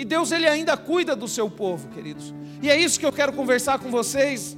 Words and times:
E 0.00 0.04
Deus 0.04 0.32
ele 0.32 0.48
ainda 0.48 0.78
cuida 0.78 1.14
do 1.14 1.28
seu 1.28 1.50
povo, 1.50 1.88
queridos. 1.88 2.32
E 2.62 2.70
é 2.70 2.80
isso 2.80 2.98
que 2.98 3.04
eu 3.04 3.12
quero 3.12 3.34
conversar 3.34 3.78
com 3.78 3.90
vocês. 3.90 4.56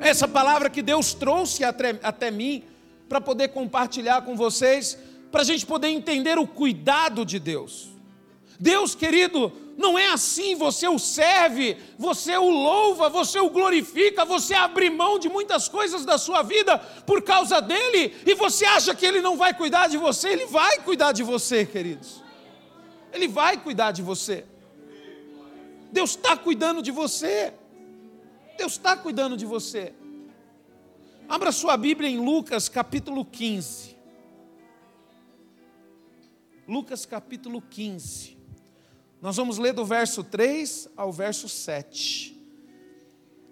Essa 0.00 0.28
palavra 0.28 0.70
que 0.70 0.80
Deus 0.80 1.12
trouxe 1.12 1.64
até, 1.64 1.98
até 2.04 2.30
mim 2.30 2.62
para 3.08 3.20
poder 3.20 3.48
compartilhar 3.48 4.22
com 4.22 4.36
vocês, 4.36 4.96
para 5.32 5.40
a 5.40 5.44
gente 5.44 5.66
poder 5.66 5.88
entender 5.88 6.38
o 6.38 6.46
cuidado 6.46 7.24
de 7.24 7.40
Deus. 7.40 7.88
Deus, 8.60 8.94
querido, 8.94 9.52
não 9.76 9.98
é 9.98 10.06
assim, 10.12 10.54
você 10.54 10.86
o 10.86 11.00
serve, 11.00 11.76
você 11.98 12.36
o 12.36 12.48
louva, 12.48 13.08
você 13.08 13.40
o 13.40 13.50
glorifica, 13.50 14.24
você 14.24 14.54
abre 14.54 14.88
mão 14.88 15.18
de 15.18 15.28
muitas 15.28 15.68
coisas 15.68 16.04
da 16.04 16.16
sua 16.16 16.44
vida 16.44 16.78
por 17.04 17.22
causa 17.22 17.60
dele, 17.60 18.14
e 18.24 18.36
você 18.36 18.64
acha 18.66 18.94
que 18.94 19.04
ele 19.04 19.20
não 19.20 19.36
vai 19.36 19.52
cuidar 19.52 19.88
de 19.88 19.96
você, 19.96 20.28
ele 20.28 20.46
vai 20.46 20.78
cuidar 20.78 21.10
de 21.10 21.24
você, 21.24 21.66
queridos. 21.66 22.27
Ele 23.12 23.28
vai 23.28 23.62
cuidar 23.62 23.92
de 23.92 24.02
você. 24.02 24.44
Deus 25.90 26.10
está 26.10 26.36
cuidando 26.36 26.82
de 26.82 26.90
você. 26.90 27.52
Deus 28.56 28.72
está 28.72 28.96
cuidando 28.96 29.36
de 29.36 29.46
você. 29.46 29.94
Abra 31.28 31.52
sua 31.52 31.76
Bíblia 31.76 32.08
em 32.08 32.18
Lucas 32.18 32.68
capítulo 32.68 33.24
15. 33.24 33.96
Lucas 36.66 37.06
capítulo 37.06 37.62
15. 37.62 38.36
Nós 39.20 39.36
vamos 39.36 39.58
ler 39.58 39.72
do 39.72 39.84
verso 39.84 40.22
3 40.22 40.90
ao 40.96 41.12
verso 41.12 41.48
7. 41.48 42.36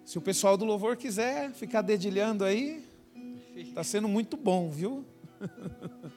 Se 0.05 0.19
o 0.19 0.21
pessoal 0.21 0.57
do 0.57 0.65
louvor 0.65 0.97
quiser 0.97 1.53
ficar 1.53 1.83
dedilhando 1.83 2.45
aí, 2.45 2.85
está 3.57 3.83
sendo 3.83 4.07
muito 4.07 4.37
bom, 4.37 4.71
viu? 4.71 5.05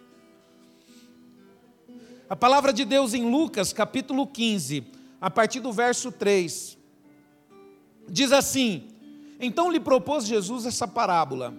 A 2.29 2.35
palavra 2.35 2.71
de 2.71 2.85
Deus 2.85 3.15
em 3.15 3.27
Lucas, 3.27 3.73
capítulo 3.73 4.27
15, 4.27 4.83
a 5.19 5.31
partir 5.31 5.61
do 5.61 5.73
verso 5.73 6.11
3, 6.11 6.77
diz 8.07 8.31
assim: 8.31 8.83
Então 9.39 9.71
lhe 9.71 9.79
propôs 9.79 10.27
Jesus 10.27 10.67
essa 10.67 10.87
parábola: 10.87 11.51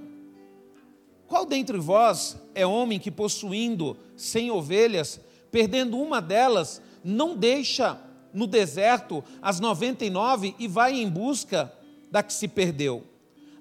Qual 1.26 1.44
dentre 1.44 1.76
vós 1.76 2.36
é 2.54 2.64
homem 2.64 3.00
que, 3.00 3.10
possuindo 3.10 3.96
cem 4.16 4.52
ovelhas, 4.52 5.20
perdendo 5.50 5.98
uma 5.98 6.22
delas, 6.22 6.80
não 7.02 7.36
deixa 7.36 8.00
no 8.32 8.46
deserto 8.46 9.24
as 9.42 9.58
noventa 9.58 10.04
e 10.04 10.10
nove 10.10 10.54
e 10.56 10.68
vai 10.68 10.94
em 10.94 11.08
busca 11.08 11.72
da 12.12 12.22
que 12.22 12.32
se 12.32 12.46
perdeu, 12.46 13.04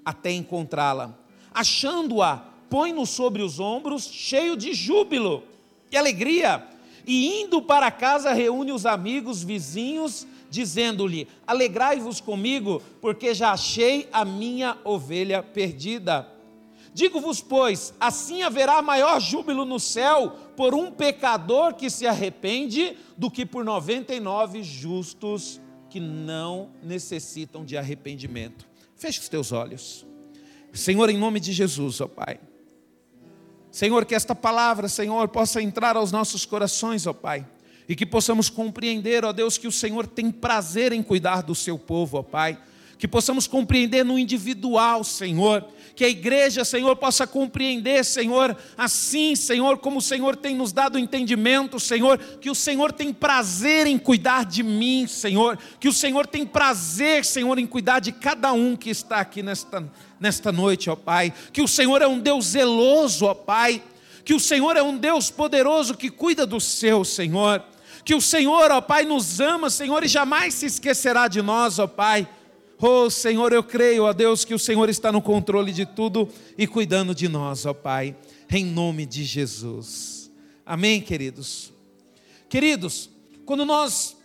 até 0.06 0.32
encontrá-la? 0.32 1.18
Achando-a, 1.52 2.38
põe-no 2.70 3.08
sobre 3.08 3.42
os 3.42 3.60
ombros, 3.60 4.04
cheio 4.04 4.56
de 4.56 4.76
júbilo 4.76 5.42
e 5.92 5.98
alegria 5.98 6.78
e 7.10 7.42
indo 7.42 7.60
para 7.60 7.90
casa 7.90 8.34
reúne 8.34 8.72
os 8.72 8.86
amigos, 8.86 9.42
vizinhos, 9.42 10.28
dizendo-lhe: 10.48 11.28
Alegrai-vos 11.48 12.22
comigo, 12.22 12.84
porque 13.02 13.34
já 13.34 13.52
achei 13.52 14.08
a 14.14 14.24
minha 14.24 14.78
ovelha 14.84 15.42
perdida. 15.42 16.32
Digo-vos, 16.94 17.42
pois, 17.42 17.96
assim 18.00 18.44
haverá 18.44 18.80
maior 18.84 19.20
júbilo 19.20 19.66
no 19.66 19.80
céu 19.80 20.36
por 20.56 20.76
um 20.76 20.92
pecador 20.92 21.74
que 21.74 21.90
se 21.90 22.06
arrepende 22.06 22.96
do 23.18 23.32
que 23.32 23.44
por 23.44 23.66
99 23.66 24.62
justos 24.62 25.60
que 25.90 26.00
não 26.00 26.70
necessitam 26.84 27.66
de 27.66 27.76
arrependimento. 27.76 28.70
Feche 28.96 29.20
os 29.20 29.30
teus 29.30 29.52
olhos. 29.52 30.06
Senhor, 30.72 31.10
em 31.10 31.18
nome 31.18 31.40
de 31.40 31.54
Jesus, 31.54 32.02
ó 32.02 32.08
Pai. 32.08 32.40
Senhor, 33.72 34.06
que 34.06 34.16
esta 34.16 34.34
palavra, 34.34 34.88
Senhor, 34.88 35.28
possa 35.28 35.62
entrar 35.62 35.96
aos 35.96 36.12
nossos 36.12 36.46
corações, 36.46 37.06
ó 37.06 37.14
Pai, 37.14 37.46
e 37.88 37.96
que 37.96 38.06
possamos 38.06 38.50
compreender, 38.50 39.24
ó 39.24 39.32
Deus, 39.32 39.58
que 39.58 39.68
o 39.68 39.72
Senhor 39.72 40.08
tem 40.08 40.32
prazer 40.32 40.92
em 40.92 41.04
cuidar 41.04 41.44
do 41.44 41.56
seu 41.56 41.78
povo, 41.78 42.18
ó 42.18 42.24
Pai, 42.24 42.58
que 43.00 43.08
possamos 43.08 43.48
compreender 43.48 44.04
no 44.04 44.20
individual, 44.20 45.06
Senhor, 45.06 45.66
que 45.96 46.04
a 46.04 46.10
igreja, 46.10 46.66
Senhor, 46.66 46.98
possa 46.98 47.26
compreender, 47.26 48.04
Senhor, 48.04 48.56
assim, 48.78 49.38
Senhor, 49.38 49.78
como 49.78 50.00
o 50.00 50.02
Senhor 50.02 50.36
tem 50.36 50.54
nos 50.54 50.74
dado 50.74 51.00
entendimento, 51.00 51.80
Senhor, 51.80 52.18
que 52.18 52.50
o 52.50 52.56
Senhor 52.56 52.92
tem 52.92 53.14
prazer 53.14 53.88
em 53.88 53.98
cuidar 53.98 54.44
de 54.44 54.62
mim, 54.64 55.08
Senhor, 55.08 55.58
que 55.80 55.88
o 55.88 55.94
Senhor 55.94 56.28
tem 56.28 56.46
prazer, 56.46 57.24
Senhor, 57.24 57.58
em 57.58 57.66
cuidar 57.66 58.00
de 58.00 58.12
cada 58.12 58.52
um 58.52 58.76
que 58.76 58.90
está 58.90 59.22
aqui 59.22 59.42
nesta, 59.42 59.90
nesta 60.20 60.52
noite, 60.52 60.90
ó 60.90 60.96
Pai, 60.98 61.34
que 61.54 61.62
o 61.62 61.70
Senhor 61.70 62.02
é 62.02 62.08
um 62.08 62.20
Deus 62.20 62.48
zeloso, 62.48 63.28
ó 63.28 63.34
Pai, 63.34 63.82
que 64.26 64.34
o 64.34 64.42
Senhor 64.42 64.76
é 64.76 64.84
um 64.84 64.98
Deus 64.98 65.32
poderoso 65.32 65.96
que 65.96 66.10
cuida 66.10 66.46
do 66.46 66.60
seu, 66.60 67.06
Senhor, 67.06 67.64
que 68.04 68.14
o 68.14 68.20
Senhor, 68.20 68.72
ó 68.72 68.82
Pai, 68.82 69.06
nos 69.06 69.40
ama, 69.40 69.70
Senhor, 69.70 70.04
e 70.04 70.08
jamais 70.10 70.54
se 70.54 70.66
esquecerá 70.66 71.30
de 71.30 71.42
nós, 71.42 71.80
ó 71.80 71.88
Pai 71.88 72.28
Oh 72.82 73.10
Senhor, 73.10 73.52
eu 73.52 73.62
creio, 73.62 74.06
ó 74.06 74.14
Deus, 74.14 74.46
que 74.46 74.54
o 74.54 74.60
Senhor 74.60 74.88
está 74.88 75.12
no 75.12 75.22
controle 75.22 75.74
de 75.74 75.86
tudo 75.86 76.30
e 76.58 76.66
cuidando 76.66 77.14
de 77.14 77.28
nós, 77.28 77.66
ó 77.66 77.74
Pai, 77.74 78.16
em 78.50 78.64
nome 78.64 79.06
de 79.06 79.26
Jesus. 79.26 80.32
Amém, 80.66 81.02
queridos? 81.02 81.74
Queridos, 82.48 83.10
quando 83.46 83.66
nós 83.66 84.16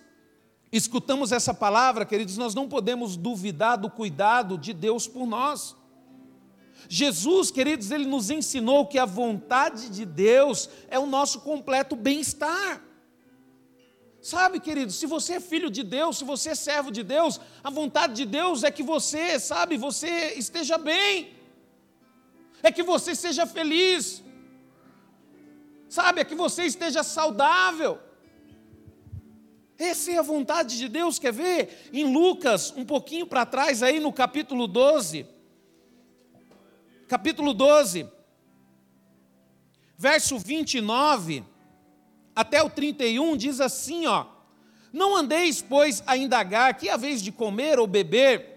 escutamos 0.70 1.32
essa 1.32 1.52
palavra, 1.52 2.04
queridos, 2.04 2.36
nós 2.36 2.54
não 2.54 2.68
podemos 2.68 3.16
duvidar 3.16 3.76
do 3.76 3.90
cuidado 3.90 4.56
de 4.56 4.72
Deus 4.72 5.08
por 5.08 5.26
nós. 5.26 5.74
Jesus, 6.88 7.50
queridos, 7.50 7.90
ele 7.90 8.06
nos 8.06 8.30
ensinou 8.30 8.86
que 8.86 8.98
a 8.98 9.04
vontade 9.04 9.88
de 9.88 10.04
Deus 10.04 10.70
é 10.88 10.98
o 10.98 11.06
nosso 11.06 11.40
completo 11.40 11.96
bem-estar. 11.96 12.80
Sabe, 14.32 14.58
querido, 14.58 14.90
se 14.90 15.04
você 15.04 15.34
é 15.34 15.40
filho 15.40 15.68
de 15.68 15.82
Deus, 15.82 16.16
se 16.16 16.24
você 16.24 16.48
é 16.52 16.54
servo 16.54 16.90
de 16.90 17.02
Deus, 17.02 17.38
a 17.62 17.68
vontade 17.68 18.14
de 18.14 18.24
Deus 18.24 18.64
é 18.64 18.70
que 18.70 18.82
você, 18.82 19.38
sabe, 19.38 19.76
você 19.76 20.32
esteja 20.44 20.78
bem, 20.78 21.34
é 22.62 22.72
que 22.72 22.82
você 22.82 23.14
seja 23.14 23.44
feliz, 23.46 24.22
sabe, 25.90 26.22
é 26.22 26.24
que 26.24 26.34
você 26.34 26.62
esteja 26.64 27.02
saudável. 27.02 27.98
Essa 29.76 30.12
é 30.12 30.16
a 30.16 30.22
vontade 30.22 30.78
de 30.78 30.88
Deus, 30.88 31.18
quer 31.18 31.34
ver? 31.34 31.90
Em 31.92 32.10
Lucas, 32.10 32.72
um 32.74 32.86
pouquinho 32.86 33.26
para 33.26 33.44
trás, 33.44 33.82
aí 33.82 34.00
no 34.00 34.10
capítulo 34.10 34.66
12, 34.66 35.26
capítulo 37.06 37.52
12, 37.52 38.08
verso 39.98 40.38
29 40.38 41.44
até 42.34 42.62
o 42.62 42.70
31 42.70 43.36
diz 43.36 43.60
assim, 43.60 44.06
ó: 44.06 44.26
Não 44.92 45.16
andeis, 45.16 45.62
pois, 45.62 46.02
a 46.06 46.16
indagar 46.16 46.74
que 46.74 46.88
a 46.88 46.96
vez 46.96 47.22
de 47.22 47.30
comer 47.30 47.78
ou 47.78 47.86
beber, 47.86 48.54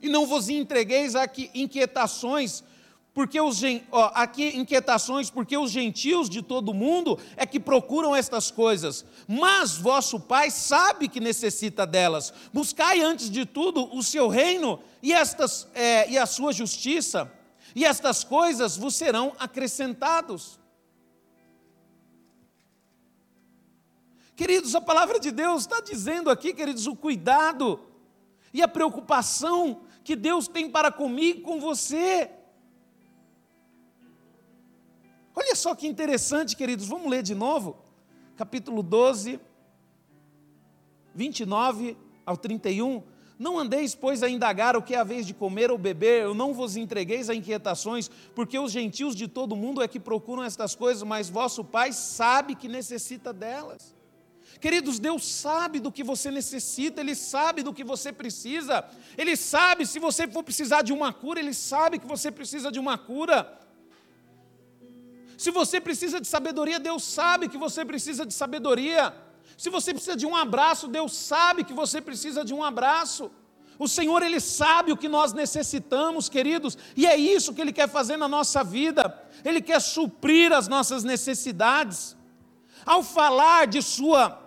e 0.00 0.08
não 0.08 0.26
vos 0.26 0.48
entregueis 0.48 1.14
a 1.14 1.28
inquietações, 1.54 2.62
porque 3.12 3.40
os 3.40 3.60
ó, 3.90 4.10
aqui 4.14 4.56
inquietações, 4.56 5.30
porque 5.30 5.56
os 5.56 5.70
gentios 5.70 6.30
de 6.30 6.42
todo 6.42 6.72
mundo 6.72 7.18
é 7.36 7.44
que 7.44 7.58
procuram 7.58 8.14
estas 8.14 8.50
coisas, 8.50 9.04
mas 9.26 9.76
vosso 9.76 10.20
Pai 10.20 10.50
sabe 10.50 11.08
que 11.08 11.20
necessita 11.20 11.86
delas. 11.86 12.32
Buscai 12.52 13.00
antes 13.00 13.28
de 13.28 13.44
tudo 13.44 13.94
o 13.94 14.02
seu 14.02 14.28
reino 14.28 14.80
e 15.02 15.12
estas 15.12 15.66
é, 15.74 16.08
e 16.08 16.16
a 16.16 16.24
sua 16.24 16.52
justiça, 16.52 17.30
e 17.74 17.84
estas 17.84 18.22
coisas 18.22 18.76
vos 18.76 18.94
serão 18.94 19.32
acrescentados. 19.38 20.59
Queridos, 24.40 24.74
a 24.74 24.80
palavra 24.80 25.20
de 25.20 25.30
Deus 25.30 25.60
está 25.60 25.82
dizendo 25.82 26.30
aqui, 26.30 26.54
queridos, 26.54 26.86
o 26.86 26.96
cuidado 26.96 27.78
e 28.54 28.62
a 28.62 28.66
preocupação 28.66 29.82
que 30.02 30.16
Deus 30.16 30.48
tem 30.48 30.70
para 30.70 30.90
comigo 30.90 31.42
com 31.42 31.60
você. 31.60 32.30
Olha 35.34 35.54
só 35.54 35.74
que 35.74 35.86
interessante, 35.86 36.56
queridos, 36.56 36.88
vamos 36.88 37.10
ler 37.10 37.22
de 37.22 37.34
novo, 37.34 37.76
capítulo 38.34 38.82
12, 38.82 39.38
29 41.14 41.94
ao 42.24 42.34
31. 42.34 43.02
Não 43.38 43.58
andeis, 43.58 43.94
pois, 43.94 44.22
a 44.22 44.28
indagar 44.30 44.74
o 44.74 44.80
que 44.80 44.94
é 44.94 44.98
a 44.98 45.04
vez 45.04 45.26
de 45.26 45.34
comer 45.34 45.70
ou 45.70 45.76
beber, 45.76 46.22
eu 46.22 46.32
não 46.32 46.54
vos 46.54 46.76
entregueis 46.76 47.28
a 47.28 47.34
inquietações, 47.34 48.10
porque 48.34 48.58
os 48.58 48.72
gentios 48.72 49.14
de 49.14 49.28
todo 49.28 49.54
mundo 49.54 49.82
é 49.82 49.86
que 49.86 50.00
procuram 50.00 50.42
estas 50.42 50.74
coisas, 50.74 51.02
mas 51.02 51.28
vosso 51.28 51.62
Pai 51.62 51.92
sabe 51.92 52.54
que 52.54 52.68
necessita 52.68 53.34
delas. 53.34 53.99
Queridos, 54.58 54.98
Deus 54.98 55.24
sabe 55.24 55.80
do 55.80 55.92
que 55.92 56.02
você 56.02 56.30
necessita, 56.30 57.00
Ele 57.00 57.14
sabe 57.14 57.62
do 57.62 57.72
que 57.72 57.84
você 57.84 58.12
precisa, 58.12 58.84
Ele 59.16 59.36
sabe 59.36 59.86
se 59.86 59.98
você 59.98 60.26
for 60.26 60.42
precisar 60.42 60.82
de 60.82 60.92
uma 60.92 61.12
cura, 61.12 61.40
Ele 61.40 61.54
sabe 61.54 61.98
que 61.98 62.06
você 62.06 62.30
precisa 62.30 62.70
de 62.70 62.78
uma 62.78 62.98
cura. 62.98 63.58
Se 65.38 65.50
você 65.50 65.80
precisa 65.80 66.20
de 66.20 66.26
sabedoria, 66.26 66.78
Deus 66.78 67.02
sabe 67.02 67.48
que 67.48 67.56
você 67.56 67.84
precisa 67.84 68.26
de 68.26 68.34
sabedoria. 68.34 69.14
Se 69.56 69.70
você 69.70 69.94
precisa 69.94 70.16
de 70.16 70.26
um 70.26 70.36
abraço, 70.36 70.88
Deus 70.88 71.12
sabe 71.14 71.64
que 71.64 71.72
você 71.72 72.00
precisa 72.00 72.44
de 72.44 72.52
um 72.52 72.62
abraço. 72.62 73.30
O 73.78 73.88
Senhor, 73.88 74.22
Ele 74.22 74.38
sabe 74.38 74.92
o 74.92 74.96
que 74.96 75.08
nós 75.08 75.32
necessitamos, 75.32 76.28
queridos, 76.28 76.76
e 76.94 77.06
é 77.06 77.16
isso 77.16 77.54
que 77.54 77.62
Ele 77.62 77.72
quer 77.72 77.88
fazer 77.88 78.18
na 78.18 78.28
nossa 78.28 78.62
vida. 78.62 79.18
Ele 79.42 79.62
quer 79.62 79.80
suprir 79.80 80.52
as 80.52 80.68
nossas 80.68 81.02
necessidades. 81.02 82.14
Ao 82.84 83.02
falar 83.02 83.66
de 83.66 83.82
Sua 83.82 84.40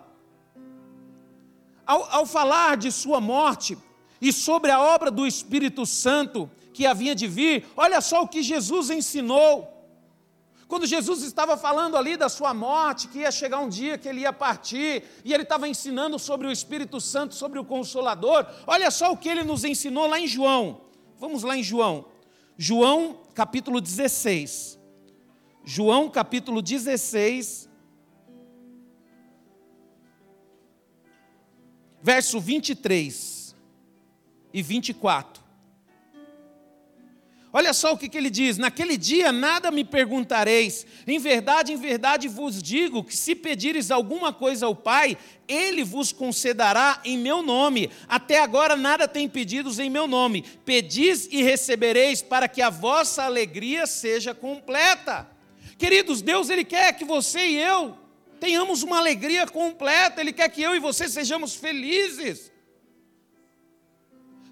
ao, 1.86 2.04
ao 2.10 2.26
falar 2.26 2.76
de 2.76 2.90
sua 2.90 3.20
morte 3.20 3.76
e 4.20 4.32
sobre 4.32 4.70
a 4.70 4.80
obra 4.80 5.10
do 5.10 5.26
Espírito 5.26 5.84
Santo 5.84 6.50
que 6.72 6.86
havia 6.86 7.14
de 7.14 7.26
vir, 7.26 7.66
olha 7.76 8.00
só 8.00 8.22
o 8.22 8.28
que 8.28 8.42
Jesus 8.42 8.90
ensinou. 8.90 9.70
Quando 10.66 10.86
Jesus 10.86 11.22
estava 11.22 11.56
falando 11.56 11.96
ali 11.96 12.16
da 12.16 12.28
sua 12.28 12.52
morte, 12.52 13.06
que 13.06 13.18
ia 13.18 13.30
chegar 13.30 13.60
um 13.60 13.68
dia 13.68 13.98
que 13.98 14.08
ele 14.08 14.22
ia 14.22 14.32
partir, 14.32 15.04
e 15.24 15.32
ele 15.32 15.44
estava 15.44 15.68
ensinando 15.68 16.18
sobre 16.18 16.46
o 16.48 16.50
Espírito 16.50 17.00
Santo, 17.00 17.34
sobre 17.34 17.58
o 17.58 17.64
Consolador, 17.64 18.46
olha 18.66 18.90
só 18.90 19.12
o 19.12 19.16
que 19.16 19.28
ele 19.28 19.44
nos 19.44 19.62
ensinou 19.62 20.08
lá 20.08 20.18
em 20.18 20.26
João. 20.26 20.80
Vamos 21.20 21.42
lá 21.42 21.56
em 21.56 21.62
João. 21.62 22.06
João 22.56 23.20
capítulo 23.34 23.80
16. 23.80 24.78
João 25.64 26.10
capítulo 26.10 26.60
16, 26.60 27.68
verso 32.04 32.38
23 32.38 33.56
e 34.52 34.60
24. 34.60 35.42
Olha 37.50 37.72
só 37.72 37.94
o 37.94 37.96
que, 37.96 38.10
que, 38.10 38.18
ele 38.18 38.28
diz: 38.28 38.58
Naquele 38.58 38.98
dia 38.98 39.32
nada 39.32 39.70
me 39.70 39.84
perguntareis, 39.84 40.86
em 41.06 41.18
verdade, 41.18 41.72
em 41.72 41.76
verdade 41.76 42.28
vos 42.28 42.62
digo 42.62 43.02
que 43.02 43.16
se 43.16 43.34
pedires 43.34 43.90
alguma 43.90 44.34
coisa 44.34 44.66
ao 44.66 44.76
Pai, 44.76 45.16
Ele 45.48 45.82
vos 45.82 46.12
concederá 46.12 47.00
em 47.06 47.16
meu 47.16 47.42
nome. 47.42 47.90
Até 48.06 48.38
agora 48.40 48.76
nada 48.76 49.08
tem 49.08 49.26
pedidos 49.26 49.78
em 49.78 49.88
meu 49.88 50.06
nome. 50.06 50.44
Pedis 50.62 51.26
e 51.32 51.42
recebereis, 51.42 52.20
para 52.20 52.48
que 52.48 52.60
a 52.60 52.68
vossa 52.68 53.22
alegria 53.22 53.86
seja 53.86 54.34
completa. 54.34 55.26
Queridos, 55.78 56.20
Deus 56.20 56.50
ele 56.50 56.64
quer 56.64 56.92
que 56.92 57.04
você 57.04 57.46
e 57.46 57.56
eu 57.56 58.03
tenhamos 58.40 58.82
uma 58.82 58.98
alegria 58.98 59.46
completa, 59.46 60.20
ele 60.20 60.32
quer 60.32 60.48
que 60.48 60.62
eu 60.62 60.74
e 60.74 60.80
você 60.80 61.08
sejamos 61.08 61.54
felizes. 61.54 62.52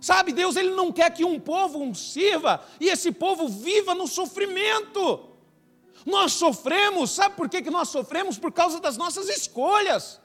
Sabe, 0.00 0.32
Deus 0.32 0.56
ele 0.56 0.70
não 0.70 0.90
quer 0.90 1.10
que 1.10 1.24
um 1.24 1.38
povo 1.38 1.94
sirva 1.94 2.64
e 2.80 2.88
esse 2.88 3.12
povo 3.12 3.46
viva 3.46 3.94
no 3.94 4.08
sofrimento. 4.08 5.28
Nós 6.04 6.32
sofremos, 6.32 7.12
sabe 7.12 7.36
por 7.36 7.48
que, 7.48 7.62
que 7.62 7.70
nós 7.70 7.88
sofremos? 7.88 8.36
Por 8.36 8.50
causa 8.50 8.80
das 8.80 8.96
nossas 8.96 9.28
escolhas. 9.28 10.20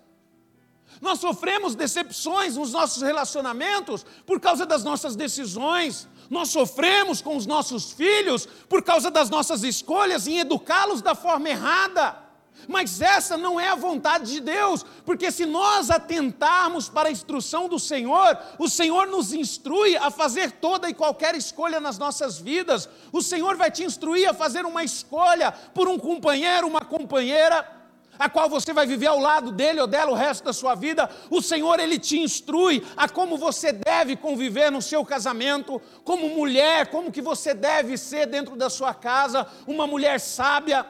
Nós 1.00 1.20
sofremos 1.20 1.76
decepções 1.76 2.56
nos 2.56 2.72
nossos 2.72 3.04
relacionamentos 3.04 4.04
por 4.26 4.40
causa 4.40 4.66
das 4.66 4.84
nossas 4.84 5.16
decisões. 5.16 6.08
Nós 6.30 6.50
sofremos 6.50 7.22
com 7.22 7.38
os 7.38 7.46
nossos 7.46 7.92
filhos 7.92 8.48
por 8.68 8.82
causa 8.82 9.12
das 9.12 9.30
nossas 9.30 9.64
escolhas 9.64 10.28
em 10.28 10.40
educá-los 10.40 11.02
da 11.02 11.14
forma 11.14 11.50
errada. 11.50 12.27
Mas 12.68 13.02
essa 13.02 13.38
não 13.38 13.60
é 13.60 13.70
a 13.70 13.76
vontade 13.76 14.32
de 14.32 14.40
Deus, 14.42 14.86
porque 15.06 15.32
se 15.32 15.46
nós 15.46 15.90
atentarmos 15.90 16.90
para 16.90 17.10
a 17.10 17.12
instrução 17.12 17.70
do 17.70 17.80
Senhor, 17.80 18.38
o 18.60 18.68
Senhor 18.68 19.08
nos 19.08 19.34
instrui 19.34 19.96
a 19.96 20.12
fazer 20.12 20.52
toda 20.52 20.90
e 20.90 20.94
qualquer 20.94 21.36
escolha 21.36 21.80
nas 21.80 21.98
nossas 21.98 22.38
vidas. 22.38 22.90
O 23.12 23.22
Senhor 23.22 23.56
vai 23.56 23.72
te 23.72 23.84
instruir 23.84 24.30
a 24.30 24.34
fazer 24.34 24.66
uma 24.66 24.84
escolha 24.84 25.52
por 25.52 25.88
um 25.88 25.98
companheiro, 25.98 26.68
uma 26.68 26.82
companheira 26.82 27.78
a 28.20 28.30
qual 28.30 28.50
você 28.50 28.74
vai 28.74 28.86
viver 28.86 29.08
ao 29.08 29.20
lado 29.20 29.52
dele 29.52 29.80
ou 29.80 29.88
dela 29.88 30.12
o 30.12 30.16
resto 30.16 30.44
da 30.44 30.54
sua 30.54 30.76
vida, 30.76 31.10
o 31.30 31.42
Senhor 31.42 31.80
ele 31.80 32.00
te 32.00 32.20
instrui 32.20 32.84
a 32.96 33.08
como 33.08 33.38
você 33.38 33.72
deve 33.72 34.16
conviver 34.16 34.72
no 34.72 34.82
seu 34.82 35.06
casamento, 35.06 35.82
como 36.04 36.30
mulher, 36.30 36.88
como 36.88 37.12
que 37.12 37.22
você 37.22 37.54
deve 37.54 37.98
ser 37.98 38.26
dentro 38.26 38.56
da 38.56 38.70
sua 38.70 38.94
casa, 38.94 39.48
uma 39.66 39.86
mulher 39.86 40.20
sábia. 40.20 40.86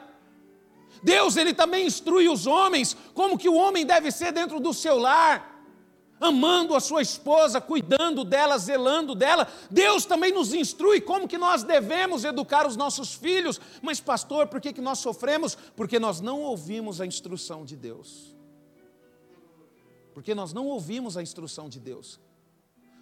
Deus 1.02 1.36
ele 1.36 1.54
também 1.54 1.86
instrui 1.86 2.28
os 2.28 2.46
homens 2.46 2.96
como 3.14 3.38
que 3.38 3.48
o 3.48 3.54
homem 3.54 3.84
deve 3.84 4.10
ser 4.10 4.32
dentro 4.32 4.60
do 4.60 4.72
seu 4.72 4.98
lar 4.98 5.58
amando 6.20 6.74
a 6.74 6.80
sua 6.80 7.02
esposa, 7.02 7.60
cuidando 7.60 8.24
dela, 8.24 8.58
zelando 8.58 9.14
dela. 9.14 9.48
Deus 9.70 10.04
também 10.04 10.32
nos 10.32 10.52
instrui 10.52 11.00
como 11.00 11.28
que 11.28 11.38
nós 11.38 11.62
devemos 11.62 12.24
educar 12.24 12.66
os 12.66 12.76
nossos 12.76 13.14
filhos. 13.14 13.60
Mas 13.82 14.00
pastor, 14.00 14.48
por 14.48 14.60
que, 14.60 14.72
que 14.72 14.80
nós 14.80 14.98
sofremos? 14.98 15.56
Porque 15.76 15.98
nós 15.98 16.20
não 16.20 16.40
ouvimos 16.40 17.00
a 17.00 17.06
instrução 17.06 17.64
de 17.64 17.76
Deus. 17.76 18.34
Porque 20.12 20.34
nós 20.34 20.52
não 20.52 20.66
ouvimos 20.66 21.16
a 21.16 21.22
instrução 21.22 21.68
de 21.68 21.78
Deus. 21.78 22.18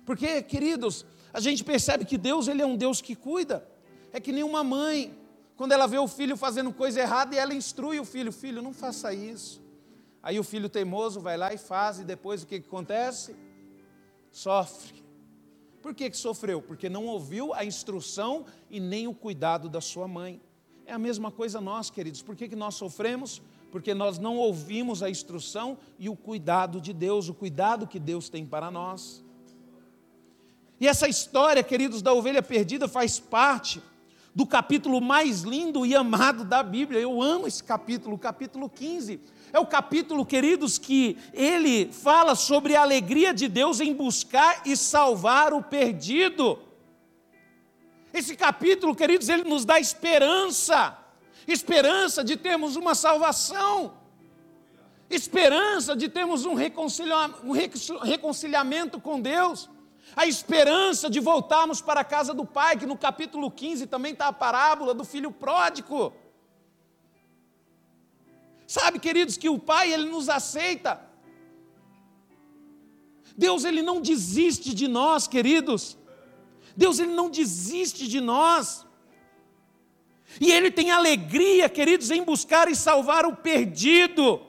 Porque, 0.04 0.42
queridos, 0.42 1.04
a 1.32 1.40
gente 1.40 1.64
percebe 1.64 2.04
que 2.04 2.18
Deus 2.18 2.46
ele 2.46 2.62
é 2.62 2.66
um 2.66 2.76
Deus 2.76 3.00
que 3.00 3.16
cuida. 3.16 3.66
É 4.12 4.20
que 4.20 4.32
nem 4.32 4.44
uma 4.44 4.62
mãe, 4.62 5.16
quando 5.56 5.72
ela 5.72 5.86
vê 5.86 5.98
o 5.98 6.06
filho 6.06 6.36
fazendo 6.36 6.72
coisa 6.72 7.00
errada 7.00 7.34
e 7.34 7.38
ela 7.38 7.54
instrui 7.54 7.98
o 7.98 8.04
filho, 8.04 8.30
filho, 8.30 8.60
não 8.60 8.74
faça 8.74 9.14
isso. 9.14 9.62
Aí 10.22 10.38
o 10.38 10.44
filho 10.44 10.68
teimoso 10.68 11.20
vai 11.20 11.36
lá 11.36 11.54
e 11.54 11.58
faz, 11.58 11.98
e 11.98 12.04
depois 12.04 12.42
o 12.42 12.46
que, 12.46 12.60
que 12.60 12.66
acontece? 12.66 13.34
Sofre. 14.30 15.02
Por 15.80 15.94
que, 15.94 16.10
que 16.10 16.16
sofreu? 16.16 16.60
Porque 16.60 16.88
não 16.88 17.06
ouviu 17.06 17.54
a 17.54 17.64
instrução 17.64 18.44
e 18.68 18.80
nem 18.80 19.06
o 19.06 19.14
cuidado 19.14 19.68
da 19.68 19.80
sua 19.80 20.06
mãe. 20.06 20.42
É 20.84 20.92
a 20.92 20.98
mesma 20.98 21.30
coisa 21.30 21.60
nós, 21.60 21.88
queridos. 21.88 22.22
Por 22.22 22.36
que, 22.36 22.48
que 22.48 22.56
nós 22.56 22.74
sofremos? 22.74 23.40
Porque 23.70 23.94
nós 23.94 24.18
não 24.18 24.36
ouvimos 24.36 25.02
a 25.02 25.08
instrução 25.08 25.78
e 25.98 26.08
o 26.08 26.16
cuidado 26.16 26.80
de 26.80 26.92
Deus, 26.92 27.28
o 27.28 27.34
cuidado 27.34 27.86
que 27.86 27.98
Deus 27.98 28.28
tem 28.28 28.44
para 28.44 28.70
nós. 28.70 29.24
E 30.78 30.86
essa 30.86 31.08
história, 31.08 31.62
queridos, 31.62 32.02
da 32.02 32.12
ovelha 32.12 32.42
perdida 32.42 32.86
faz 32.86 33.18
parte 33.18 33.80
do 34.36 34.46
capítulo 34.46 35.00
mais 35.00 35.40
lindo 35.40 35.86
e 35.86 35.96
amado 35.96 36.44
da 36.44 36.62
Bíblia. 36.62 37.00
Eu 37.00 37.22
amo 37.22 37.46
esse 37.46 37.64
capítulo, 37.64 38.16
o 38.16 38.18
capítulo 38.18 38.68
15 38.68 39.18
é 39.50 39.58
o 39.58 39.64
capítulo, 39.64 40.26
queridos, 40.26 40.76
que 40.76 41.16
ele 41.32 41.90
fala 41.90 42.34
sobre 42.34 42.76
a 42.76 42.82
alegria 42.82 43.32
de 43.32 43.48
Deus 43.48 43.80
em 43.80 43.94
buscar 43.94 44.60
e 44.66 44.76
salvar 44.76 45.54
o 45.54 45.62
perdido. 45.62 46.58
Esse 48.12 48.36
capítulo, 48.36 48.94
queridos, 48.94 49.30
ele 49.30 49.44
nos 49.44 49.64
dá 49.64 49.80
esperança, 49.80 50.98
esperança 51.48 52.22
de 52.22 52.36
termos 52.36 52.76
uma 52.76 52.94
salvação, 52.94 53.94
esperança 55.08 55.96
de 55.96 56.10
termos 56.10 56.44
um, 56.44 56.52
reconcilia 56.52 57.30
um 57.42 57.52
reconciliamento 58.02 59.00
com 59.00 59.18
Deus, 59.18 59.70
a 60.14 60.26
esperança 60.26 61.10
de 61.10 61.18
voltarmos 61.18 61.80
para 61.80 62.00
a 62.00 62.04
casa 62.04 62.32
do 62.32 62.44
Pai, 62.44 62.76
que 62.76 62.86
no 62.86 62.96
capítulo 62.96 63.50
15 63.50 63.86
também 63.86 64.12
está 64.12 64.28
a 64.28 64.32
parábola 64.32 64.94
do 64.94 65.04
filho 65.04 65.30
pródigo. 65.32 66.12
Sabe, 68.66 68.98
queridos, 68.98 69.36
que 69.36 69.48
o 69.48 69.58
Pai, 69.58 69.92
Ele 69.92 70.08
nos 70.08 70.28
aceita. 70.28 71.00
Deus, 73.36 73.64
Ele 73.64 73.82
não 73.82 74.00
desiste 74.00 74.74
de 74.74 74.88
nós, 74.88 75.26
queridos. 75.26 75.96
Deus, 76.76 76.98
Ele 76.98 77.12
não 77.12 77.30
desiste 77.30 78.08
de 78.08 78.20
nós. 78.20 78.86
E 80.40 80.50
Ele 80.50 80.70
tem 80.70 80.90
alegria, 80.90 81.68
queridos, 81.68 82.10
em 82.10 82.22
buscar 82.22 82.68
e 82.68 82.74
salvar 82.74 83.26
o 83.26 83.36
perdido. 83.36 84.45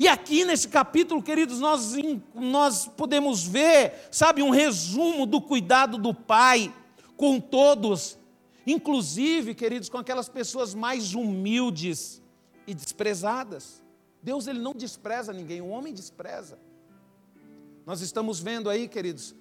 E 0.00 0.08
aqui 0.08 0.46
nesse 0.46 0.66
capítulo, 0.66 1.22
queridos, 1.22 1.60
nós, 1.60 1.92
nós 2.34 2.86
podemos 2.86 3.46
ver, 3.46 4.08
sabe, 4.10 4.42
um 4.42 4.48
resumo 4.48 5.26
do 5.26 5.42
cuidado 5.42 5.98
do 5.98 6.14
Pai 6.14 6.74
com 7.18 7.38
todos, 7.38 8.18
inclusive, 8.66 9.54
queridos, 9.54 9.90
com 9.90 9.98
aquelas 9.98 10.26
pessoas 10.26 10.72
mais 10.72 11.12
humildes 11.12 12.22
e 12.66 12.72
desprezadas. 12.72 13.82
Deus 14.22 14.46
ele 14.46 14.58
não 14.58 14.72
despreza 14.72 15.34
ninguém, 15.34 15.60
o 15.60 15.68
homem 15.68 15.92
despreza. 15.92 16.58
Nós 17.84 18.00
estamos 18.00 18.40
vendo 18.40 18.70
aí, 18.70 18.88
queridos, 18.88 19.34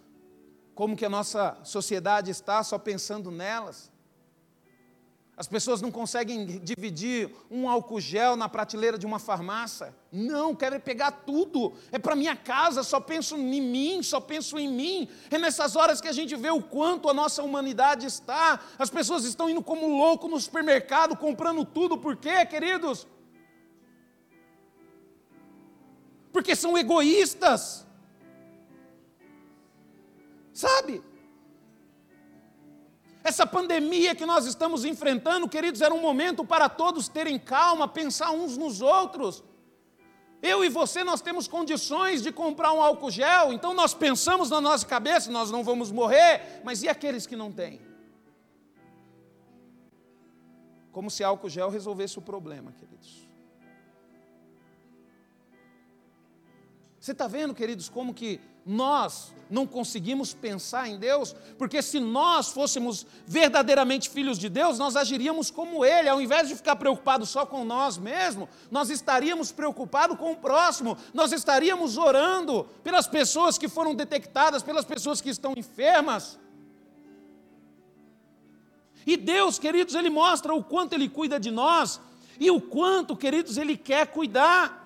como 0.75 0.93
que 0.93 1.05
a 1.05 1.09
nossa 1.09 1.57
sociedade 1.63 2.31
está 2.31 2.61
só 2.65 2.77
pensando 2.77 3.31
nelas. 3.31 3.89
As 5.39 5.48
pessoas 5.48 5.81
não 5.81 5.89
conseguem 5.89 6.46
dividir 6.60 7.34
um 7.50 7.67
álcool 7.67 8.00
gel 8.00 8.36
na 8.36 8.48
prateleira 8.48 8.98
de 8.98 9.08
uma 9.08 9.17
farmácia. 9.17 9.96
Não, 10.12 10.53
querem 10.53 10.79
pegar 10.79 11.12
tudo. 11.12 11.74
É 11.91 11.98
para 11.98 12.15
minha 12.15 12.36
casa, 12.36 12.84
só 12.84 13.00
penso 13.00 13.36
em 13.36 13.62
mim, 13.62 14.03
só 14.03 14.19
penso 14.19 14.60
em 14.60 14.67
mim. 14.67 15.08
É 15.31 15.38
nessas 15.38 15.75
horas 15.75 16.01
que 16.01 16.08
a 16.08 16.12
gente 16.12 16.36
vê 16.36 16.51
o 16.51 16.62
quanto 16.62 17.10
a 17.10 17.13
nossa 17.13 17.41
humanidade 17.41 18.05
está. 18.05 18.60
As 18.77 18.89
pessoas 18.89 19.24
estão 19.24 19.50
indo 19.50 19.63
como 19.63 19.88
louco 19.88 20.27
no 20.27 20.39
supermercado, 20.39 21.15
comprando 21.15 21.65
tudo. 21.65 21.98
Por 21.98 22.17
quê, 22.17 22.46
queridos? 22.46 23.08
porque 26.31 26.55
são 26.55 26.77
egoístas. 26.77 27.86
Sabe? 30.53 31.01
Essa 33.29 33.45
pandemia 33.45 34.15
que 34.15 34.25
nós 34.25 34.48
estamos 34.48 34.83
enfrentando, 34.83 35.48
queridos, 35.48 35.81
era 35.81 35.93
um 35.93 36.01
momento 36.01 36.43
para 36.43 36.67
todos 36.67 37.07
terem 37.07 37.38
calma, 37.38 37.88
pensar 37.88 38.31
uns 38.31 38.57
nos 38.57 38.81
outros. 38.81 39.43
Eu 40.41 40.65
e 40.65 40.69
você, 40.69 41.03
nós 41.03 41.21
temos 41.21 41.48
condições 41.48 42.24
de 42.24 42.31
comprar 42.31 42.71
um 42.74 42.81
álcool 42.81 43.12
gel, 43.12 43.53
então 43.53 43.71
nós 43.71 43.93
pensamos 43.93 44.50
na 44.50 44.59
nossa 44.59 44.83
cabeça, 44.83 45.29
nós 45.29 45.51
não 45.51 45.63
vamos 45.63 45.91
morrer, 45.91 46.59
mas 46.63 46.81
e 46.81 46.89
aqueles 46.89 47.27
que 47.27 47.36
não 47.36 47.51
têm? 47.51 47.79
Como 50.91 51.12
se 51.12 51.24
álcool 51.24 51.50
gel 51.50 51.69
resolvesse 51.69 52.17
o 52.17 52.24
problema, 52.24 52.71
queridos. 52.71 53.29
Você 57.00 57.12
está 57.12 57.27
vendo, 57.27 57.53
queridos, 57.53 57.89
como 57.89 58.12
que 58.12 58.41
nós 58.69 59.33
não 59.49 59.65
conseguimos 59.65 60.31
pensar 60.31 60.88
em 60.88 60.99
Deus? 60.99 61.35
Porque 61.57 61.81
se 61.81 61.99
nós 61.99 62.49
fôssemos 62.49 63.03
verdadeiramente 63.25 64.07
filhos 64.07 64.38
de 64.38 64.47
Deus, 64.47 64.77
nós 64.77 64.95
agiríamos 64.95 65.49
como 65.49 65.83
Ele, 65.83 66.07
ao 66.07 66.21
invés 66.21 66.47
de 66.47 66.55
ficar 66.55 66.75
preocupado 66.75 67.25
só 67.25 67.47
com 67.47 67.65
nós 67.65 67.97
mesmos, 67.97 68.47
nós 68.69 68.91
estaríamos 68.91 69.51
preocupados 69.51 70.17
com 70.19 70.33
o 70.33 70.35
próximo, 70.35 70.95
nós 71.15 71.31
estaríamos 71.31 71.97
orando 71.97 72.67
pelas 72.83 73.07
pessoas 73.07 73.57
que 73.57 73.67
foram 73.67 73.95
detectadas, 73.95 74.61
pelas 74.61 74.85
pessoas 74.85 75.19
que 75.19 75.29
estão 75.29 75.53
enfermas. 75.57 76.38
E 79.03 79.17
Deus, 79.17 79.57
queridos, 79.57 79.95
Ele 79.95 80.11
mostra 80.11 80.53
o 80.53 80.63
quanto 80.63 80.93
Ele 80.93 81.09
cuida 81.09 81.39
de 81.39 81.49
nós 81.49 81.99
e 82.39 82.51
o 82.51 82.61
quanto, 82.61 83.17
queridos, 83.17 83.57
Ele 83.57 83.75
quer 83.75 84.05
cuidar. 84.05 84.78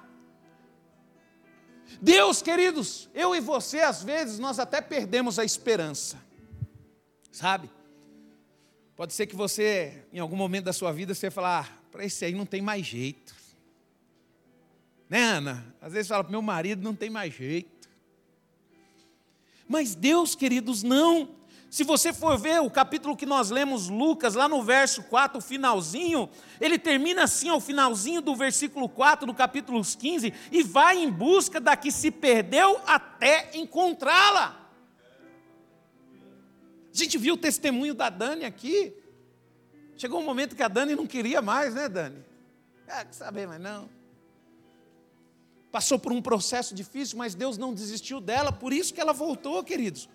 Deus, 2.01 2.41
queridos, 2.41 3.09
eu 3.13 3.35
e 3.35 3.39
você, 3.39 3.79
às 3.79 4.03
vezes, 4.03 4.39
nós 4.39 4.59
até 4.59 4.81
perdemos 4.81 5.39
a 5.39 5.45
esperança, 5.45 6.21
sabe? 7.31 7.69
Pode 8.95 9.13
ser 9.13 9.25
que 9.27 9.35
você, 9.35 10.05
em 10.11 10.19
algum 10.19 10.35
momento 10.35 10.65
da 10.65 10.73
sua 10.73 10.91
vida, 10.91 11.13
você 11.13 11.31
falar, 11.31 11.67
ah, 11.67 11.83
para 11.91 12.05
esse 12.05 12.23
aí 12.25 12.33
não 12.33 12.45
tem 12.45 12.61
mais 12.61 12.85
jeito. 12.85 13.35
Né, 15.09 15.23
Ana? 15.23 15.75
Às 15.81 15.93
vezes 15.93 16.07
fala, 16.07 16.27
meu 16.29 16.41
marido 16.41 16.83
não 16.83 16.95
tem 16.95 17.09
mais 17.09 17.33
jeito. 17.33 17.89
Mas 19.67 19.95
Deus, 19.95 20.35
queridos, 20.35 20.83
não. 20.83 21.35
Se 21.73 21.83
você 21.83 22.13
for 22.13 22.37
ver 22.37 22.61
o 22.61 22.69
capítulo 22.69 23.17
que 23.17 23.25
nós 23.25 23.49
lemos, 23.49 23.89
Lucas, 23.89 24.35
lá 24.35 24.47
no 24.47 24.61
verso 24.61 25.01
4, 25.01 25.39
o 25.39 25.41
finalzinho, 25.41 26.29
ele 26.61 26.77
termina 26.77 27.23
assim, 27.23 27.49
ao 27.49 27.59
finalzinho 27.59 28.21
do 28.21 28.35
versículo 28.35 28.87
4 28.87 29.25
do 29.25 29.33
capítulo 29.33 29.81
15, 29.83 30.31
e 30.51 30.61
vai 30.61 30.99
em 30.99 31.09
busca 31.09 31.59
da 31.59 31.75
que 31.75 31.91
se 31.91 32.11
perdeu 32.11 32.79
até 32.85 33.49
encontrá-la. 33.57 34.69
A 36.93 36.95
gente 36.95 37.17
viu 37.17 37.33
o 37.33 37.37
testemunho 37.37 37.95
da 37.95 38.07
Dani 38.07 38.45
aqui. 38.45 38.93
Chegou 39.97 40.21
um 40.21 40.25
momento 40.25 40.55
que 40.55 40.61
a 40.61 40.67
Dani 40.67 40.95
não 40.95 41.07
queria 41.07 41.41
mais, 41.41 41.73
né, 41.73 41.89
Dani? 41.89 42.23
Ah, 42.87 43.03
que 43.03 43.15
saber, 43.15 43.47
mas 43.47 43.59
não. 43.59 43.89
Passou 45.71 45.97
por 45.97 46.11
um 46.11 46.21
processo 46.21 46.75
difícil, 46.75 47.17
mas 47.17 47.33
Deus 47.33 47.57
não 47.57 47.73
desistiu 47.73 48.21
dela, 48.21 48.51
por 48.51 48.71
isso 48.71 48.93
que 48.93 49.01
ela 49.01 49.11
voltou, 49.11 49.63
queridos 49.63 50.07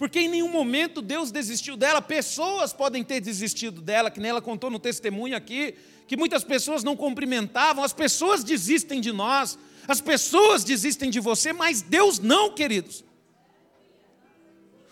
porque 0.00 0.20
em 0.20 0.28
nenhum 0.28 0.48
momento 0.48 1.02
Deus 1.02 1.30
desistiu 1.30 1.76
dela. 1.76 2.00
Pessoas 2.00 2.72
podem 2.72 3.04
ter 3.04 3.20
desistido 3.20 3.82
dela, 3.82 4.10
que 4.10 4.18
nela 4.18 4.40
contou 4.40 4.70
no 4.70 4.78
testemunho 4.78 5.36
aqui, 5.36 5.74
que 6.08 6.16
muitas 6.16 6.42
pessoas 6.42 6.82
não 6.82 6.96
cumprimentavam. 6.96 7.84
As 7.84 7.92
pessoas 7.92 8.42
desistem 8.42 8.98
de 8.98 9.12
nós, 9.12 9.58
as 9.86 10.00
pessoas 10.00 10.64
desistem 10.64 11.10
de 11.10 11.20
você, 11.20 11.52
mas 11.52 11.82
Deus 11.82 12.18
não, 12.18 12.54
queridos. 12.54 13.04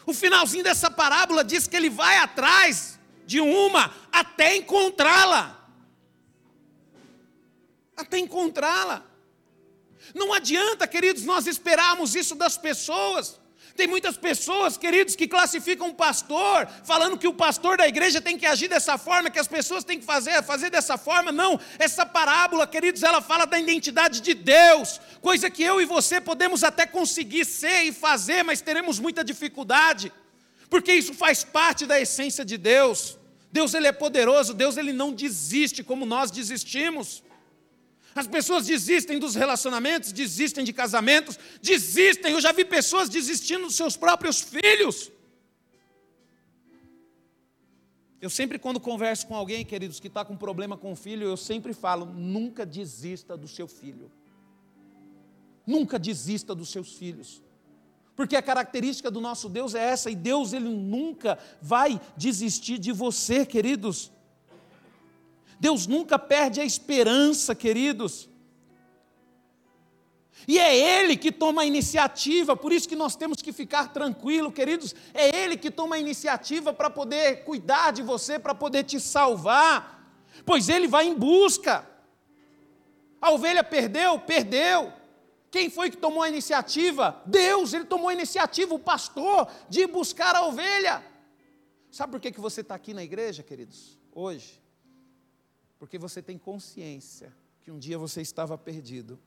O 0.04 0.12
finalzinho 0.12 0.62
dessa 0.62 0.90
parábola 0.90 1.42
diz 1.42 1.66
que 1.66 1.74
ele 1.74 1.88
vai 1.88 2.18
atrás 2.18 2.98
de 3.24 3.40
uma 3.40 3.94
até 4.12 4.56
encontrá-la. 4.56 5.70
Até 7.96 8.18
encontrá-la. 8.18 9.06
Não 10.14 10.34
adianta, 10.34 10.86
queridos, 10.86 11.24
nós 11.24 11.46
esperarmos 11.46 12.14
isso 12.14 12.34
das 12.34 12.58
pessoas. 12.58 13.40
Tem 13.78 13.86
muitas 13.86 14.16
pessoas, 14.16 14.76
queridos, 14.76 15.14
que 15.14 15.28
classificam 15.28 15.90
o 15.90 15.94
pastor, 15.94 16.66
falando 16.82 17.16
que 17.16 17.28
o 17.28 17.32
pastor 17.32 17.76
da 17.76 17.86
igreja 17.86 18.20
tem 18.20 18.36
que 18.36 18.44
agir 18.44 18.66
dessa 18.66 18.98
forma, 18.98 19.30
que 19.30 19.38
as 19.38 19.46
pessoas 19.46 19.84
têm 19.84 20.00
que 20.00 20.04
fazer, 20.04 20.42
fazer 20.42 20.68
dessa 20.68 20.98
forma. 20.98 21.30
Não, 21.30 21.60
essa 21.78 22.04
parábola, 22.04 22.66
queridos, 22.66 23.04
ela 23.04 23.22
fala 23.22 23.44
da 23.44 23.56
identidade 23.56 24.20
de 24.20 24.34
Deus, 24.34 25.00
coisa 25.22 25.48
que 25.48 25.62
eu 25.62 25.80
e 25.80 25.84
você 25.84 26.20
podemos 26.20 26.64
até 26.64 26.86
conseguir 26.86 27.44
ser 27.44 27.84
e 27.84 27.92
fazer, 27.92 28.42
mas 28.42 28.60
teremos 28.60 28.98
muita 28.98 29.22
dificuldade, 29.22 30.12
porque 30.68 30.92
isso 30.92 31.14
faz 31.14 31.44
parte 31.44 31.86
da 31.86 32.00
essência 32.00 32.44
de 32.44 32.58
Deus. 32.58 33.16
Deus 33.52 33.74
ele 33.74 33.86
é 33.86 33.92
poderoso, 33.92 34.54
Deus 34.54 34.76
ele 34.76 34.92
não 34.92 35.12
desiste 35.12 35.84
como 35.84 36.04
nós 36.04 36.32
desistimos. 36.32 37.22
As 38.18 38.26
pessoas 38.26 38.66
desistem 38.66 39.16
dos 39.20 39.36
relacionamentos, 39.36 40.10
desistem 40.10 40.64
de 40.64 40.72
casamentos, 40.72 41.38
desistem. 41.62 42.32
Eu 42.32 42.40
já 42.40 42.50
vi 42.50 42.64
pessoas 42.64 43.08
desistindo 43.08 43.66
dos 43.66 43.76
seus 43.76 43.96
próprios 43.96 44.40
filhos. 44.40 45.12
Eu 48.20 48.28
sempre, 48.28 48.58
quando 48.58 48.80
converso 48.80 49.24
com 49.28 49.36
alguém, 49.36 49.64
queridos, 49.64 50.00
que 50.00 50.08
está 50.08 50.24
com 50.24 50.36
problema 50.36 50.76
com 50.76 50.90
o 50.90 50.96
filho, 50.96 51.28
eu 51.28 51.36
sempre 51.36 51.72
falo: 51.72 52.06
nunca 52.06 52.66
desista 52.66 53.36
do 53.36 53.46
seu 53.46 53.68
filho. 53.68 54.10
Nunca 55.64 55.96
desista 55.96 56.56
dos 56.56 56.70
seus 56.70 56.94
filhos. 56.94 57.40
Porque 58.16 58.34
a 58.34 58.42
característica 58.42 59.12
do 59.12 59.20
nosso 59.20 59.48
Deus 59.48 59.76
é 59.76 59.84
essa, 59.90 60.10
e 60.10 60.16
Deus 60.16 60.52
ele 60.52 60.68
nunca 60.68 61.38
vai 61.62 62.00
desistir 62.16 62.78
de 62.78 62.90
você, 62.90 63.46
queridos. 63.46 64.10
Deus 65.58 65.86
nunca 65.86 66.18
perde 66.18 66.60
a 66.60 66.64
esperança, 66.64 67.54
queridos. 67.54 68.28
E 70.46 70.58
é 70.58 70.76
Ele 70.76 71.16
que 71.16 71.32
toma 71.32 71.62
a 71.62 71.66
iniciativa, 71.66 72.56
por 72.56 72.72
isso 72.72 72.88
que 72.88 72.96
nós 72.96 73.16
temos 73.16 73.42
que 73.42 73.52
ficar 73.52 73.92
tranquilo, 73.92 74.52
queridos. 74.52 74.94
É 75.12 75.36
Ele 75.36 75.56
que 75.56 75.70
toma 75.70 75.96
a 75.96 75.98
iniciativa 75.98 76.72
para 76.72 76.88
poder 76.88 77.44
cuidar 77.44 77.92
de 77.92 78.02
você, 78.02 78.38
para 78.38 78.54
poder 78.54 78.84
te 78.84 79.00
salvar, 79.00 80.10
pois 80.46 80.68
Ele 80.68 80.86
vai 80.86 81.06
em 81.06 81.14
busca. 81.14 81.86
A 83.20 83.30
ovelha 83.30 83.64
perdeu, 83.64 84.18
perdeu. 84.20 84.92
Quem 85.50 85.68
foi 85.68 85.90
que 85.90 85.96
tomou 85.96 86.22
a 86.22 86.28
iniciativa? 86.28 87.20
Deus, 87.26 87.72
Ele 87.72 87.84
tomou 87.84 88.08
a 88.08 88.12
iniciativa, 88.12 88.74
o 88.74 88.78
pastor, 88.78 89.48
de 89.68 89.86
buscar 89.86 90.36
a 90.36 90.46
ovelha. 90.46 91.04
Sabe 91.90 92.12
por 92.12 92.20
que, 92.20 92.30
que 92.30 92.40
você 92.40 92.60
está 92.60 92.74
aqui 92.74 92.94
na 92.94 93.02
igreja, 93.02 93.42
queridos, 93.42 93.98
hoje? 94.14 94.57
Porque 95.78 95.98
você 95.98 96.20
tem 96.20 96.36
consciência 96.36 97.32
que 97.60 97.70
um 97.70 97.78
dia 97.78 97.98
você 97.98 98.20
estava 98.20 98.58
perdido 98.58 99.18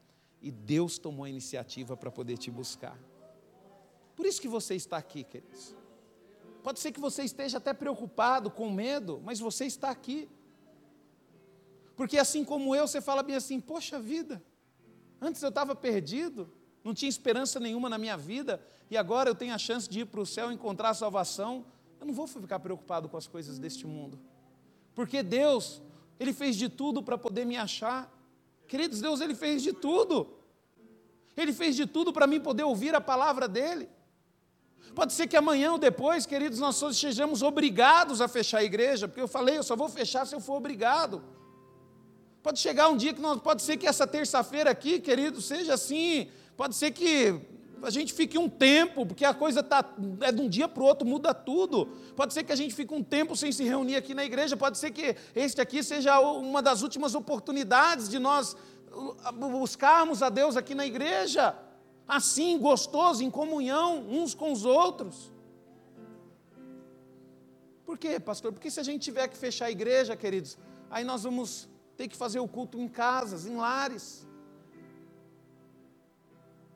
e 0.41 0.51
Deus 0.51 0.97
tomou 0.97 1.25
a 1.25 1.29
iniciativa 1.29 1.95
para 1.95 2.11
poder 2.11 2.37
te 2.37 2.49
buscar. 2.49 2.97
Por 4.15 4.25
isso 4.25 4.41
que 4.41 4.47
você 4.47 4.75
está 4.75 4.97
aqui, 4.97 5.23
queridos. 5.23 5.75
Pode 6.63 6.79
ser 6.79 6.91
que 6.91 6.99
você 6.99 7.23
esteja 7.23 7.57
até 7.57 7.73
preocupado, 7.73 8.51
com 8.51 8.69
medo, 8.69 9.21
mas 9.23 9.39
você 9.39 9.65
está 9.65 9.89
aqui. 9.89 10.29
Porque 11.95 12.17
assim 12.17 12.43
como 12.43 12.75
eu, 12.75 12.87
você 12.87 13.01
fala 13.01 13.23
bem 13.23 13.35
assim: 13.35 13.59
poxa 13.59 13.99
vida, 13.99 14.43
antes 15.19 15.41
eu 15.41 15.49
estava 15.49 15.75
perdido, 15.75 16.51
não 16.83 16.93
tinha 16.93 17.09
esperança 17.09 17.59
nenhuma 17.59 17.89
na 17.89 17.97
minha 17.97 18.17
vida, 18.17 18.61
e 18.89 18.97
agora 18.97 19.29
eu 19.29 19.35
tenho 19.35 19.53
a 19.53 19.57
chance 19.57 19.89
de 19.89 20.01
ir 20.01 20.05
para 20.05 20.21
o 20.21 20.25
céu 20.25 20.51
e 20.51 20.53
encontrar 20.53 20.89
a 20.89 20.93
salvação. 20.93 21.65
Eu 21.99 22.05
não 22.05 22.13
vou 22.13 22.27
ficar 22.27 22.59
preocupado 22.59 23.07
com 23.07 23.17
as 23.17 23.27
coisas 23.27 23.59
deste 23.59 23.85
mundo, 23.85 24.19
porque 24.95 25.21
Deus 25.21 25.81
ele 26.21 26.33
fez 26.33 26.55
de 26.55 26.69
tudo 26.69 27.01
para 27.01 27.17
poder 27.17 27.45
me 27.47 27.57
achar. 27.57 28.07
Queridos, 28.67 29.01
Deus, 29.01 29.21
Ele 29.21 29.33
fez 29.33 29.63
de 29.63 29.73
tudo. 29.73 30.27
Ele 31.35 31.51
fez 31.51 31.75
de 31.75 31.87
tudo 31.87 32.13
para 32.13 32.27
mim 32.27 32.39
poder 32.39 32.61
ouvir 32.61 32.93
a 32.93 33.01
palavra 33.01 33.47
dEle. 33.47 33.89
Pode 34.93 35.13
ser 35.13 35.25
que 35.25 35.35
amanhã 35.35 35.71
ou 35.71 35.79
depois, 35.79 36.27
queridos, 36.27 36.59
nós 36.59 36.75
sejamos 36.95 37.41
obrigados 37.41 38.21
a 38.21 38.27
fechar 38.27 38.59
a 38.59 38.63
igreja, 38.63 39.07
porque 39.07 39.19
eu 39.19 39.27
falei, 39.27 39.57
eu 39.57 39.63
só 39.63 39.75
vou 39.75 39.89
fechar 39.89 40.27
se 40.27 40.35
eu 40.35 40.39
for 40.39 40.57
obrigado. 40.57 41.23
Pode 42.43 42.59
chegar 42.59 42.87
um 42.89 42.97
dia 42.97 43.15
que 43.15 43.21
nós, 43.21 43.41
pode 43.41 43.63
ser 43.63 43.77
que 43.77 43.87
essa 43.87 44.05
terça-feira 44.05 44.69
aqui, 44.69 44.99
querido, 44.99 45.41
seja 45.41 45.73
assim, 45.73 46.29
pode 46.55 46.75
ser 46.75 46.91
que 46.91 47.41
a 47.83 47.89
gente 47.89 48.13
fique 48.13 48.37
um 48.37 48.47
tempo, 48.47 49.05
porque 49.05 49.25
a 49.25 49.33
coisa 49.33 49.63
tá, 49.63 49.83
é 50.21 50.31
de 50.31 50.41
um 50.41 50.47
dia 50.47 50.67
para 50.67 50.83
o 50.83 50.85
outro, 50.85 51.07
muda 51.07 51.33
tudo. 51.33 51.87
Pode 52.15 52.33
ser 52.33 52.43
que 52.43 52.51
a 52.51 52.55
gente 52.55 52.73
fique 52.73 52.93
um 52.93 53.03
tempo 53.03 53.35
sem 53.35 53.51
se 53.51 53.63
reunir 53.63 53.95
aqui 53.95 54.13
na 54.13 54.23
igreja, 54.23 54.55
pode 54.55 54.77
ser 54.77 54.91
que 54.91 55.15
este 55.35 55.59
aqui 55.61 55.83
seja 55.83 56.19
uma 56.19 56.61
das 56.61 56.81
últimas 56.81 57.15
oportunidades 57.15 58.07
de 58.09 58.19
nós 58.19 58.55
uh, 58.91 59.31
buscarmos 59.33 60.21
a 60.21 60.29
Deus 60.29 60.55
aqui 60.55 60.75
na 60.75 60.85
igreja, 60.85 61.55
assim, 62.07 62.57
gostoso, 62.57 63.23
em 63.23 63.31
comunhão 63.31 64.05
uns 64.09 64.33
com 64.33 64.51
os 64.51 64.65
outros. 64.65 65.31
Por 67.85 67.97
quê, 67.97 68.19
pastor? 68.19 68.53
Porque 68.53 68.69
se 68.71 68.79
a 68.79 68.83
gente 68.83 69.01
tiver 69.01 69.27
que 69.27 69.37
fechar 69.37 69.65
a 69.65 69.71
igreja, 69.71 70.15
queridos, 70.15 70.57
aí 70.89 71.03
nós 71.03 71.23
vamos 71.23 71.67
ter 71.97 72.07
que 72.07 72.15
fazer 72.15 72.39
o 72.39 72.47
culto 72.47 72.79
em 72.79 72.87
casas, 72.87 73.45
em 73.45 73.55
lares. 73.55 74.25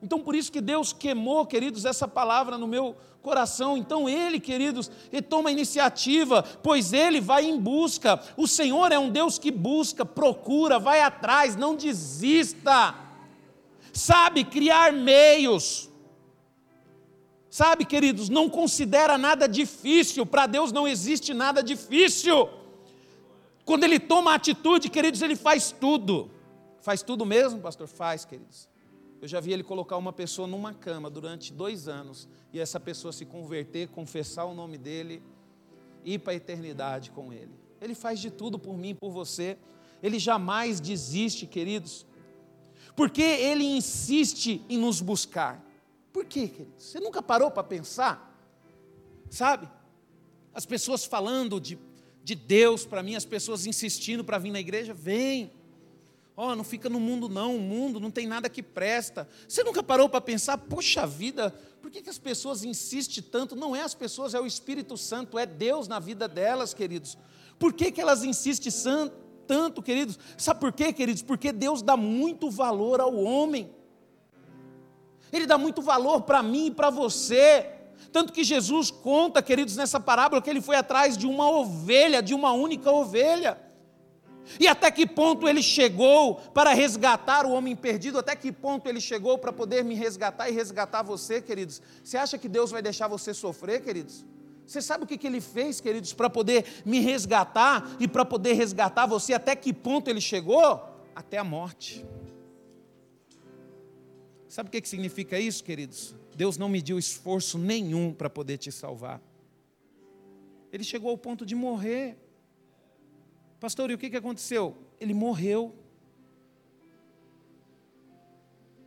Então, 0.05 0.19
por 0.19 0.35
isso 0.35 0.51
que 0.51 0.61
Deus 0.61 0.93
queimou, 0.93 1.47
queridos, 1.47 1.83
essa 1.83 2.07
palavra 2.07 2.59
no 2.59 2.67
meu 2.67 2.95
coração. 3.23 3.75
Então, 3.75 4.07
Ele, 4.07 4.39
queridos, 4.39 4.91
Ele 5.11 5.23
toma 5.23 5.51
iniciativa, 5.51 6.43
pois 6.61 6.93
Ele 6.93 7.19
vai 7.19 7.45
em 7.45 7.59
busca. 7.59 8.21
O 8.37 8.47
Senhor 8.47 8.91
é 8.91 8.99
um 8.99 9.09
Deus 9.09 9.39
que 9.39 9.49
busca, 9.49 10.05
procura, 10.05 10.77
vai 10.77 11.01
atrás, 11.01 11.55
não 11.55 11.75
desista. 11.75 12.93
Sabe 13.91 14.43
criar 14.43 14.93
meios. 14.93 15.89
Sabe, 17.49 17.83
queridos, 17.83 18.29
não 18.29 18.47
considera 18.47 19.17
nada 19.17 19.47
difícil. 19.47 20.23
Para 20.23 20.45
Deus 20.45 20.71
não 20.71 20.87
existe 20.87 21.33
nada 21.33 21.63
difícil. 21.63 22.47
Quando 23.65 23.85
Ele 23.85 23.99
toma 23.99 24.35
atitude, 24.35 24.87
queridos, 24.87 25.23
Ele 25.23 25.35
faz 25.35 25.71
tudo. 25.71 26.29
Faz 26.79 27.01
tudo 27.01 27.25
mesmo, 27.25 27.59
pastor? 27.59 27.87
Faz, 27.87 28.23
queridos. 28.23 28.74
Eu 29.21 29.27
já 29.27 29.39
vi 29.39 29.53
ele 29.53 29.63
colocar 29.63 29.97
uma 29.97 30.13
pessoa 30.13 30.47
numa 30.47 30.73
cama 30.73 31.09
durante 31.09 31.53
dois 31.53 31.87
anos 31.87 32.27
e 32.53 32.59
essa 32.59 32.79
pessoa 32.79 33.11
se 33.11 33.25
converter, 33.25 33.87
confessar 33.89 34.45
o 34.45 34.53
nome 34.53 34.77
dele 34.77 35.21
e 36.03 36.13
ir 36.13 36.19
para 36.19 36.33
a 36.33 36.35
eternidade 36.35 37.11
com 37.11 37.33
ele. 37.33 37.51
Ele 37.81 37.95
faz 37.95 38.19
de 38.19 38.29
tudo 38.29 38.59
por 38.59 38.77
mim, 38.77 38.95
por 38.95 39.11
você. 39.11 39.57
Ele 40.01 40.19
jamais 40.19 40.79
desiste, 40.79 41.45
queridos. 41.45 42.05
Porque 42.95 43.21
ele 43.21 43.63
insiste 43.63 44.63
em 44.69 44.77
nos 44.77 45.01
buscar. 45.01 45.63
Por 46.13 46.25
quê, 46.25 46.47
queridos? 46.47 46.83
Você 46.83 46.99
nunca 46.99 47.21
parou 47.21 47.51
para 47.51 47.63
pensar? 47.63 48.33
Sabe? 49.29 49.67
As 50.53 50.65
pessoas 50.65 51.03
falando 51.03 51.59
de, 51.59 51.77
de 52.23 52.35
Deus 52.35 52.85
para 52.85 53.03
mim, 53.03 53.15
as 53.15 53.25
pessoas 53.25 53.65
insistindo 53.65 54.23
para 54.23 54.37
vir 54.37 54.51
na 54.51 54.59
igreja, 54.59 54.93
vem. 54.93 55.51
Ó, 56.37 56.51
oh, 56.51 56.55
não 56.55 56.65
fica 56.65 56.89
no 56.89 56.99
mundo 56.99 57.29
não, 57.29 57.55
o 57.55 57.61
mundo 57.61 57.97
não 57.97 58.11
tem 58.11 58.27
nada 58.27 58.49
que 58.49 58.61
presta. 58.61 59.27
Você 59.47 59.63
nunca 59.63 59.81
parou 59.81 60.09
para 60.09 60.19
pensar, 60.19 60.57
poxa 60.57 61.07
vida, 61.07 61.53
por 61.81 61.89
que, 61.89 62.01
que 62.01 62.09
as 62.09 62.17
pessoas 62.17 62.63
insistem 62.63 63.23
tanto? 63.23 63.55
Não 63.55 63.73
é 63.73 63.81
as 63.81 63.93
pessoas, 63.93 64.33
é 64.33 64.39
o 64.39 64.45
Espírito 64.45 64.97
Santo, 64.97 65.39
é 65.39 65.45
Deus 65.45 65.87
na 65.87 65.97
vida 65.97 66.27
delas, 66.27 66.73
queridos. 66.73 67.17
Por 67.57 67.71
que, 67.71 67.89
que 67.89 68.01
elas 68.01 68.23
insistem 68.23 68.69
tanto, 69.47 69.81
queridos? 69.81 70.19
Sabe 70.37 70.59
por 70.59 70.73
quê, 70.73 70.91
queridos? 70.91 71.21
Porque 71.21 71.53
Deus 71.53 71.81
dá 71.81 71.95
muito 71.95 72.49
valor 72.49 72.99
ao 72.99 73.15
homem. 73.15 73.69
Ele 75.31 75.45
dá 75.45 75.57
muito 75.57 75.81
valor 75.81 76.23
para 76.23 76.43
mim 76.43 76.67
e 76.67 76.71
para 76.71 76.89
você. 76.89 77.71
Tanto 78.11 78.33
que 78.33 78.43
Jesus 78.43 78.91
conta, 78.91 79.41
queridos, 79.41 79.77
nessa 79.77 79.99
parábola, 79.99 80.41
que 80.41 80.49
ele 80.49 80.61
foi 80.61 80.75
atrás 80.75 81.17
de 81.17 81.27
uma 81.27 81.49
ovelha, 81.49 82.21
de 82.21 82.33
uma 82.33 82.51
única 82.51 82.91
ovelha. 82.91 83.57
E 84.59 84.67
até 84.67 84.91
que 84.91 85.05
ponto 85.05 85.47
ele 85.47 85.61
chegou 85.61 86.35
para 86.53 86.73
resgatar 86.73 87.45
o 87.45 87.51
homem 87.51 87.75
perdido? 87.75 88.19
Até 88.19 88.35
que 88.35 88.51
ponto 88.51 88.87
ele 88.87 89.01
chegou 89.01 89.37
para 89.37 89.51
poder 89.51 89.83
me 89.83 89.95
resgatar 89.95 90.49
e 90.49 90.53
resgatar 90.53 91.01
você, 91.01 91.41
queridos? 91.41 91.81
Você 92.03 92.17
acha 92.17 92.37
que 92.37 92.47
Deus 92.47 92.71
vai 92.71 92.81
deixar 92.81 93.07
você 93.07 93.33
sofrer, 93.33 93.81
queridos? 93.81 94.25
Você 94.65 94.81
sabe 94.81 95.03
o 95.03 95.07
que, 95.07 95.17
que 95.17 95.27
ele 95.27 95.41
fez, 95.41 95.79
queridos, 95.79 96.13
para 96.13 96.29
poder 96.29 96.65
me 96.85 96.99
resgatar 96.99 97.95
e 97.99 98.07
para 98.07 98.25
poder 98.25 98.53
resgatar 98.53 99.05
você? 99.05 99.33
Até 99.33 99.55
que 99.55 99.71
ponto 99.71 100.09
ele 100.09 100.21
chegou? 100.21 100.81
Até 101.15 101.37
a 101.37 101.43
morte. 101.43 102.05
Sabe 104.47 104.69
o 104.69 104.71
que, 104.71 104.81
que 104.81 104.89
significa 104.89 105.39
isso, 105.39 105.63
queridos? 105.63 106.15
Deus 106.35 106.57
não 106.57 106.67
mediu 106.67 106.97
esforço 106.97 107.57
nenhum 107.57 108.13
para 108.13 108.29
poder 108.29 108.57
te 108.57 108.71
salvar. 108.71 109.21
Ele 110.71 110.83
chegou 110.83 111.09
ao 111.11 111.17
ponto 111.17 111.45
de 111.45 111.55
morrer. 111.55 112.17
Pastor, 113.65 113.89
e 113.89 113.95
o 113.95 113.97
que, 113.97 114.11
que 114.11 114.17
aconteceu? 114.17 114.77
Ele 114.99 115.11
morreu. 115.11 115.73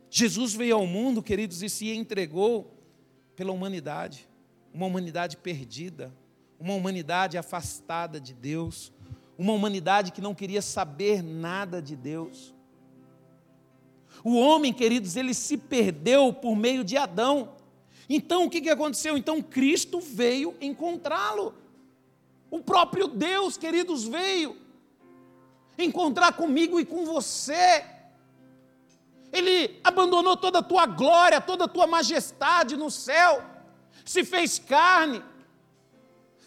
Jesus 0.09 0.53
veio 0.53 0.77
ao 0.77 0.87
mundo, 0.87 1.21
queridos, 1.21 1.61
e 1.61 1.67
se 1.67 1.91
entregou 1.91 2.73
pela 3.35 3.51
humanidade, 3.51 4.25
uma 4.73 4.85
humanidade 4.85 5.35
perdida, 5.35 6.15
uma 6.57 6.75
humanidade 6.75 7.37
afastada 7.37 8.21
de 8.21 8.33
Deus, 8.33 8.89
uma 9.37 9.51
humanidade 9.51 10.13
que 10.13 10.21
não 10.21 10.33
queria 10.33 10.61
saber 10.61 11.21
nada 11.21 11.81
de 11.81 11.97
Deus. 11.97 12.55
O 14.23 14.37
homem, 14.37 14.71
queridos, 14.71 15.17
ele 15.17 15.33
se 15.33 15.57
perdeu 15.57 16.31
por 16.31 16.55
meio 16.55 16.85
de 16.85 16.95
Adão. 16.95 17.53
Então 18.09 18.45
o 18.45 18.49
que, 18.49 18.61
que 18.61 18.69
aconteceu? 18.69 19.17
Então 19.17 19.41
Cristo 19.41 19.99
veio 19.99 20.55
encontrá-lo. 20.61 21.53
O 22.49 22.61
próprio 22.61 23.09
Deus, 23.09 23.57
queridos, 23.57 24.05
veio 24.05 24.68
encontrar 25.85 26.33
comigo 26.33 26.79
e 26.79 26.85
com 26.85 27.05
você. 27.05 27.85
Ele 29.31 29.79
abandonou 29.83 30.35
toda 30.35 30.59
a 30.59 30.63
tua 30.63 30.85
glória, 30.85 31.39
toda 31.39 31.65
a 31.65 31.67
tua 31.67 31.87
majestade 31.87 32.75
no 32.75 32.89
céu, 32.89 33.43
se 34.03 34.23
fez 34.23 34.57
carne, 34.57 35.23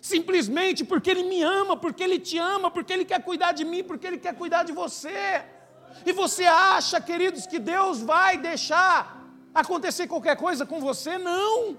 simplesmente 0.01 0.85
porque 0.85 1.11
Ele 1.11 1.23
me 1.23 1.43
ama, 1.43 1.77
porque 1.77 2.03
Ele 2.03 2.19
te 2.19 2.39
ama, 2.39 2.71
porque 2.71 2.93
Ele 2.93 3.05
quer 3.05 3.23
cuidar 3.23 3.53
de 3.53 3.65
mim, 3.65 3.85
porque 3.85 4.07
Ele 4.07 4.19
quer 4.19 4.35
cuidar 4.35 4.65
de 4.65 4.73
você. 4.73 5.45
E 6.05 6.13
você 6.13 6.45
acha, 6.45 7.01
queridos, 7.01 7.47
que 7.47 7.59
Deus 7.59 8.01
vai 8.01 8.37
deixar 8.37 9.23
acontecer 9.55 10.09
qualquer 10.09 10.37
coisa 10.37 10.67
com 10.67 10.81
você? 10.81 11.19
Não. 11.19 11.77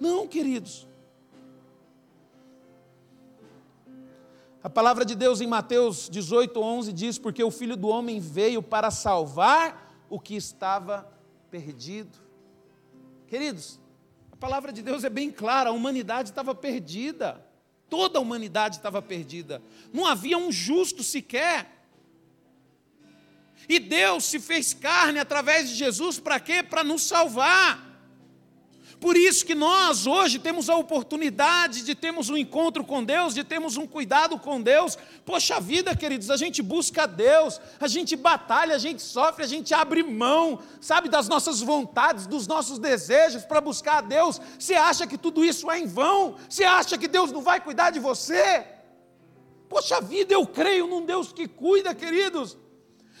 Não, 0.00 0.26
queridos. 0.26 0.86
A 4.64 4.70
palavra 4.70 5.04
de 5.04 5.14
Deus 5.14 5.42
em 5.42 5.46
Mateus 5.46 6.08
18, 6.08 6.58
11 6.58 6.90
diz: 6.90 7.18
Porque 7.18 7.44
o 7.44 7.50
filho 7.50 7.76
do 7.76 7.88
homem 7.88 8.18
veio 8.18 8.62
para 8.62 8.90
salvar 8.90 9.94
o 10.08 10.18
que 10.18 10.34
estava 10.34 11.06
perdido. 11.50 12.16
Queridos, 13.28 13.78
a 14.32 14.36
palavra 14.36 14.72
de 14.72 14.80
Deus 14.80 15.04
é 15.04 15.10
bem 15.10 15.30
clara: 15.30 15.68
a 15.68 15.72
humanidade 15.74 16.30
estava 16.30 16.54
perdida. 16.54 17.44
Toda 17.90 18.18
a 18.18 18.22
humanidade 18.22 18.76
estava 18.76 19.02
perdida. 19.02 19.60
Não 19.92 20.06
havia 20.06 20.38
um 20.38 20.50
justo 20.50 21.02
sequer. 21.02 21.70
E 23.68 23.78
Deus 23.78 24.24
se 24.24 24.40
fez 24.40 24.72
carne 24.72 25.18
através 25.18 25.68
de 25.68 25.74
Jesus 25.74 26.18
para 26.18 26.40
quê? 26.40 26.62
Para 26.62 26.82
nos 26.82 27.02
salvar. 27.02 27.93
Por 29.04 29.18
isso 29.18 29.44
que 29.44 29.54
nós 29.54 30.06
hoje 30.06 30.38
temos 30.38 30.70
a 30.70 30.76
oportunidade 30.76 31.82
de 31.82 31.94
termos 31.94 32.30
um 32.30 32.38
encontro 32.38 32.82
com 32.82 33.04
Deus, 33.04 33.34
de 33.34 33.44
termos 33.44 33.76
um 33.76 33.86
cuidado 33.86 34.38
com 34.38 34.62
Deus. 34.62 34.96
Poxa 35.26 35.60
vida, 35.60 35.94
queridos, 35.94 36.30
a 36.30 36.38
gente 36.38 36.62
busca 36.62 37.06
Deus, 37.06 37.60
a 37.78 37.86
gente 37.86 38.16
batalha, 38.16 38.74
a 38.74 38.78
gente 38.78 39.02
sofre, 39.02 39.44
a 39.44 39.46
gente 39.46 39.74
abre 39.74 40.02
mão, 40.02 40.58
sabe, 40.80 41.10
das 41.10 41.28
nossas 41.28 41.60
vontades, 41.60 42.26
dos 42.26 42.46
nossos 42.46 42.78
desejos 42.78 43.44
para 43.44 43.60
buscar 43.60 43.98
a 43.98 44.00
Deus. 44.00 44.40
Você 44.58 44.74
acha 44.74 45.06
que 45.06 45.18
tudo 45.18 45.44
isso 45.44 45.70
é 45.70 45.78
em 45.78 45.86
vão? 45.86 46.36
Você 46.48 46.64
acha 46.64 46.96
que 46.96 47.06
Deus 47.06 47.30
não 47.30 47.42
vai 47.42 47.60
cuidar 47.60 47.90
de 47.90 48.00
você? 48.00 48.64
Poxa 49.68 50.00
vida, 50.00 50.32
eu 50.32 50.46
creio 50.46 50.86
num 50.86 51.04
Deus 51.04 51.30
que 51.30 51.46
cuida, 51.46 51.94
queridos. 51.94 52.56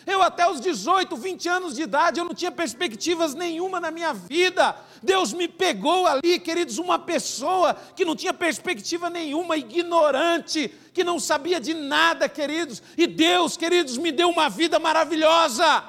Eu 0.06 0.22
até 0.22 0.48
os 0.50 0.60
18, 0.60 1.16
20 1.16 1.48
anos 1.48 1.74
de 1.74 1.82
idade, 1.82 2.20
eu 2.20 2.24
não 2.24 2.34
tinha 2.34 2.52
perspectivas 2.52 3.34
nenhuma 3.34 3.80
na 3.80 3.90
minha 3.90 4.12
vida. 4.12 4.76
Deus 5.02 5.32
me 5.32 5.48
pegou 5.48 6.06
ali, 6.06 6.38
queridos, 6.38 6.78
uma 6.78 6.98
pessoa 6.98 7.74
que 7.96 8.04
não 8.04 8.14
tinha 8.14 8.34
perspectiva 8.34 9.08
nenhuma, 9.08 9.56
ignorante, 9.56 10.72
que 10.92 11.02
não 11.02 11.18
sabia 11.18 11.60
de 11.60 11.72
nada, 11.72 12.28
queridos. 12.28 12.82
E 12.96 13.06
Deus, 13.06 13.56
queridos, 13.56 13.96
me 13.96 14.12
deu 14.12 14.28
uma 14.28 14.48
vida 14.50 14.78
maravilhosa. 14.78 15.84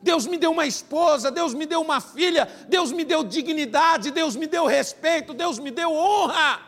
Deus 0.00 0.26
me 0.26 0.36
deu 0.36 0.52
uma 0.52 0.66
esposa, 0.66 1.30
Deus 1.30 1.54
me 1.54 1.64
deu 1.64 1.80
uma 1.80 2.00
filha, 2.00 2.46
Deus 2.68 2.92
me 2.92 3.04
deu 3.04 3.24
dignidade, 3.24 4.10
Deus 4.10 4.36
me 4.36 4.46
deu 4.46 4.66
respeito, 4.66 5.32
Deus 5.32 5.58
me 5.58 5.70
deu 5.70 5.90
honra. 5.90 6.60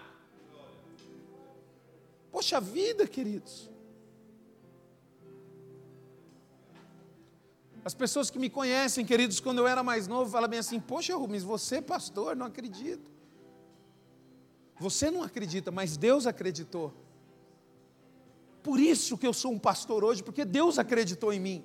Poxa 2.32 2.60
vida, 2.60 3.06
queridos. 3.06 3.75
As 7.86 7.94
pessoas 7.94 8.30
que 8.30 8.38
me 8.40 8.50
conhecem, 8.50 9.06
queridos, 9.06 9.38
quando 9.38 9.58
eu 9.58 9.66
era 9.68 9.80
mais 9.80 10.08
novo, 10.08 10.28
falam 10.28 10.50
bem 10.50 10.58
assim: 10.58 10.80
Poxa, 10.80 11.14
Rubens, 11.14 11.44
você 11.44 11.76
é 11.76 11.80
pastor, 11.80 12.34
não 12.34 12.46
acredito. 12.46 13.08
Você 14.80 15.08
não 15.08 15.22
acredita, 15.22 15.70
mas 15.70 15.96
Deus 15.96 16.26
acreditou. 16.26 16.92
Por 18.60 18.80
isso 18.80 19.16
que 19.16 19.24
eu 19.24 19.32
sou 19.32 19.52
um 19.52 19.58
pastor 19.60 20.02
hoje, 20.02 20.20
porque 20.20 20.44
Deus 20.44 20.80
acreditou 20.80 21.32
em 21.32 21.38
mim. 21.38 21.64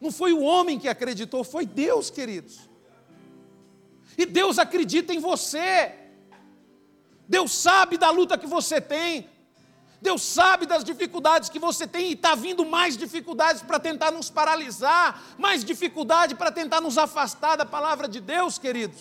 Não 0.00 0.10
foi 0.10 0.32
o 0.32 0.40
homem 0.40 0.76
que 0.76 0.88
acreditou, 0.88 1.44
foi 1.44 1.64
Deus, 1.64 2.10
queridos. 2.10 2.68
E 4.18 4.26
Deus 4.26 4.58
acredita 4.58 5.14
em 5.14 5.20
você. 5.20 5.94
Deus 7.28 7.52
sabe 7.52 7.96
da 7.96 8.10
luta 8.10 8.36
que 8.36 8.48
você 8.48 8.80
tem. 8.80 9.29
Deus 10.00 10.22
sabe 10.22 10.64
das 10.64 10.82
dificuldades 10.82 11.50
que 11.50 11.58
você 11.58 11.86
tem 11.86 12.10
e 12.10 12.12
está 12.14 12.34
vindo 12.34 12.64
mais 12.64 12.96
dificuldades 12.96 13.62
para 13.62 13.78
tentar 13.78 14.10
nos 14.10 14.30
paralisar, 14.30 15.22
mais 15.36 15.62
dificuldade 15.62 16.34
para 16.34 16.50
tentar 16.50 16.80
nos 16.80 16.96
afastar 16.96 17.56
da 17.56 17.66
palavra 17.66 18.08
de 18.08 18.18
Deus, 18.18 18.58
queridos. 18.58 19.00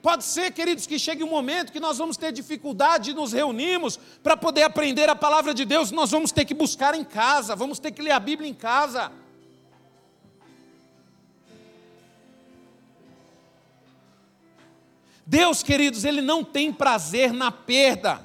Pode 0.00 0.24
ser, 0.24 0.52
queridos, 0.52 0.84
que 0.84 0.98
chegue 0.98 1.22
um 1.22 1.28
momento 1.28 1.72
que 1.72 1.78
nós 1.78 1.98
vamos 1.98 2.16
ter 2.16 2.32
dificuldade 2.32 3.10
de 3.10 3.14
nos 3.14 3.32
reunirmos 3.32 3.98
para 4.20 4.36
poder 4.36 4.64
aprender 4.64 5.08
a 5.08 5.14
palavra 5.14 5.54
de 5.54 5.64
Deus, 5.64 5.92
nós 5.92 6.10
vamos 6.10 6.32
ter 6.32 6.44
que 6.44 6.54
buscar 6.54 6.94
em 6.94 7.04
casa, 7.04 7.54
vamos 7.54 7.78
ter 7.78 7.92
que 7.92 8.02
ler 8.02 8.10
a 8.10 8.18
Bíblia 8.18 8.48
em 8.48 8.54
casa. 8.54 9.12
Deus, 15.32 15.62
queridos, 15.62 16.04
Ele 16.04 16.20
não 16.20 16.44
tem 16.44 16.70
prazer 16.70 17.32
na 17.32 17.50
perda. 17.50 18.22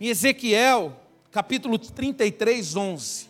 Em 0.00 0.08
Ezequiel, 0.08 1.00
capítulo 1.30 1.78
33, 1.78 2.74
11. 2.74 3.28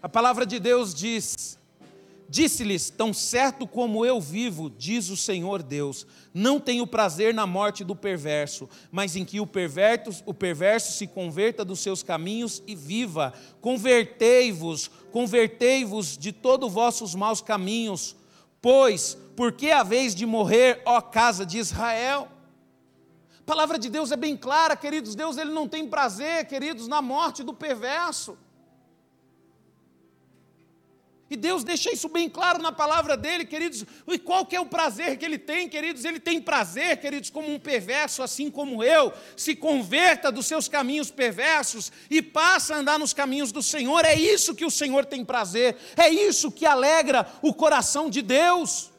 A 0.00 0.08
palavra 0.08 0.46
de 0.46 0.60
Deus 0.60 0.94
diz: 0.94 1.57
Disse-lhes: 2.28 2.90
Tão 2.90 3.14
certo 3.14 3.66
como 3.66 4.04
eu 4.04 4.20
vivo, 4.20 4.68
diz 4.68 5.08
o 5.08 5.16
Senhor 5.16 5.62
Deus, 5.62 6.06
não 6.34 6.60
tenho 6.60 6.86
prazer 6.86 7.32
na 7.32 7.46
morte 7.46 7.82
do 7.82 7.96
perverso, 7.96 8.68
mas 8.92 9.16
em 9.16 9.24
que 9.24 9.40
o 9.40 9.46
perverso, 9.46 10.22
o 10.26 10.34
perverso 10.34 10.92
se 10.92 11.06
converta 11.06 11.64
dos 11.64 11.80
seus 11.80 12.02
caminhos 12.02 12.62
e 12.66 12.74
viva. 12.74 13.32
Convertei-vos, 13.62 14.90
convertei-vos 15.10 16.18
de 16.18 16.30
todos 16.30 16.70
vossos 16.70 17.14
maus 17.14 17.40
caminhos, 17.40 18.14
pois, 18.60 19.16
por 19.34 19.52
que 19.52 19.70
a 19.70 19.82
vez 19.82 20.14
de 20.14 20.26
morrer, 20.26 20.82
ó 20.84 21.00
casa 21.00 21.46
de 21.46 21.56
Israel? 21.56 22.28
A 23.40 23.44
palavra 23.46 23.78
de 23.78 23.88
Deus 23.88 24.12
é 24.12 24.16
bem 24.16 24.36
clara, 24.36 24.76
queridos. 24.76 25.14
Deus 25.14 25.38
ele 25.38 25.50
não 25.50 25.66
tem 25.66 25.88
prazer, 25.88 26.44
queridos, 26.44 26.86
na 26.86 27.00
morte 27.00 27.42
do 27.42 27.54
perverso. 27.54 28.36
E 31.30 31.36
Deus 31.36 31.62
deixa 31.62 31.92
isso 31.92 32.08
bem 32.08 32.28
claro 32.28 32.62
na 32.62 32.72
palavra 32.72 33.14
dele, 33.14 33.44
queridos. 33.44 33.84
E 34.06 34.18
qual 34.18 34.46
que 34.46 34.56
é 34.56 34.60
o 34.60 34.64
prazer 34.64 35.18
que 35.18 35.24
ele 35.24 35.36
tem, 35.36 35.68
queridos? 35.68 36.06
Ele 36.06 36.18
tem 36.18 36.40
prazer, 36.40 36.96
queridos, 36.98 37.28
como 37.28 37.52
um 37.52 37.58
perverso, 37.58 38.22
assim 38.22 38.50
como 38.50 38.82
eu, 38.82 39.12
se 39.36 39.54
converta 39.54 40.32
dos 40.32 40.46
seus 40.46 40.68
caminhos 40.68 41.10
perversos 41.10 41.92
e 42.08 42.22
passa 42.22 42.74
a 42.74 42.78
andar 42.78 42.98
nos 42.98 43.12
caminhos 43.12 43.52
do 43.52 43.62
Senhor. 43.62 44.06
É 44.06 44.14
isso 44.14 44.54
que 44.54 44.64
o 44.64 44.70
Senhor 44.70 45.04
tem 45.04 45.22
prazer. 45.22 45.76
É 45.98 46.08
isso 46.08 46.50
que 46.50 46.64
alegra 46.64 47.26
o 47.42 47.52
coração 47.52 48.08
de 48.08 48.22
Deus. 48.22 48.90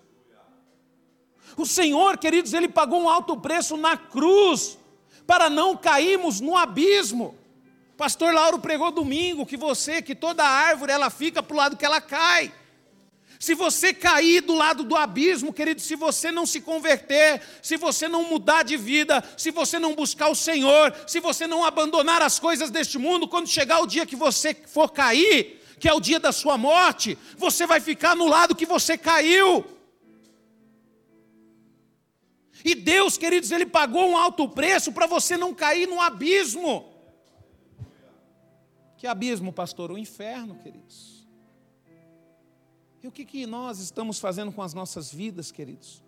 O 1.58 1.66
Senhor, 1.66 2.18
queridos, 2.18 2.54
ele 2.54 2.68
pagou 2.68 3.02
um 3.02 3.10
alto 3.10 3.36
preço 3.38 3.76
na 3.76 3.98
cruz 3.98 4.78
para 5.26 5.50
não 5.50 5.76
cairmos 5.76 6.40
no 6.40 6.56
abismo. 6.56 7.39
Pastor 8.00 8.34
Lauro 8.34 8.60
pregou 8.60 8.92
domingo 8.92 9.46
que 9.46 9.58
você, 9.58 10.02
que 10.02 10.16
toda 10.16 10.42
árvore 10.42 10.90
ela 10.90 11.10
fica 11.10 11.44
para 11.44 11.54
o 11.54 11.58
lado 11.58 11.76
que 11.76 11.86
ela 11.86 12.00
cai. 12.00 12.50
Se 13.38 13.54
você 13.54 13.94
cair 13.94 14.40
do 14.40 14.56
lado 14.56 14.86
do 14.86 14.96
abismo, 14.96 15.52
querido, 15.52 15.82
se 15.82 15.98
você 15.98 16.32
não 16.32 16.46
se 16.46 16.62
converter, 16.62 17.42
se 17.62 17.76
você 17.76 18.08
não 18.08 18.24
mudar 18.24 18.64
de 18.64 18.78
vida, 18.78 19.22
se 19.36 19.52
você 19.52 19.78
não 19.78 19.96
buscar 19.96 20.30
o 20.30 20.36
Senhor, 20.36 20.96
se 21.06 21.20
você 21.20 21.46
não 21.46 21.66
abandonar 21.66 22.22
as 22.22 22.40
coisas 22.40 22.72
deste 22.72 22.98
mundo, 22.98 23.28
quando 23.28 23.50
chegar 23.50 23.82
o 23.82 23.86
dia 23.86 24.06
que 24.06 24.16
você 24.16 24.54
for 24.54 24.94
cair, 24.94 25.62
que 25.78 25.90
é 25.90 25.94
o 25.94 26.00
dia 26.00 26.22
da 26.22 26.32
sua 26.32 26.58
morte, 26.58 27.18
você 27.38 27.68
vai 27.68 27.82
ficar 27.82 28.16
no 28.16 28.28
lado 28.28 28.56
que 28.56 28.66
você 28.66 28.98
caiu. 28.98 29.66
E 32.64 32.74
Deus, 32.76 33.18
queridos, 33.18 33.52
Ele 33.52 33.66
pagou 33.66 34.10
um 34.10 34.16
alto 34.16 34.48
preço 34.48 34.90
para 34.94 35.06
você 35.06 35.36
não 35.36 35.54
cair 35.54 35.86
no 35.86 36.00
abismo. 36.00 36.89
Que 39.00 39.08
abismo, 39.08 39.54
pastor? 39.54 39.92
O 39.92 39.98
inferno, 39.98 40.56
queridos. 40.56 41.26
E 43.02 43.08
o 43.08 43.12
que, 43.12 43.24
que 43.24 43.48
nós 43.48 43.80
estamos 43.80 44.20
fazendo 44.20 44.52
com 44.52 44.62
as 44.62 44.74
nossas 44.74 45.10
vidas, 45.10 45.54
queridos? 45.54 46.04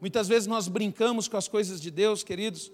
Muitas 0.00 0.26
vezes 0.26 0.46
nós 0.46 0.66
brincamos 0.66 1.28
com 1.28 1.36
as 1.36 1.46
coisas 1.46 1.78
de 1.78 1.90
Deus, 1.90 2.24
queridos, 2.24 2.72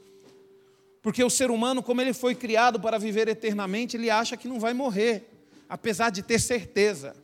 porque 1.02 1.24
o 1.24 1.28
ser 1.28 1.50
humano, 1.50 1.82
como 1.82 2.00
ele 2.00 2.12
foi 2.12 2.36
criado 2.36 2.78
para 2.78 3.00
viver 3.00 3.26
eternamente, 3.26 3.96
ele 3.96 4.10
acha 4.10 4.36
que 4.36 4.46
não 4.46 4.60
vai 4.60 4.72
morrer, 4.72 5.28
apesar 5.68 6.10
de 6.10 6.22
ter 6.22 6.38
certeza. 6.38 7.16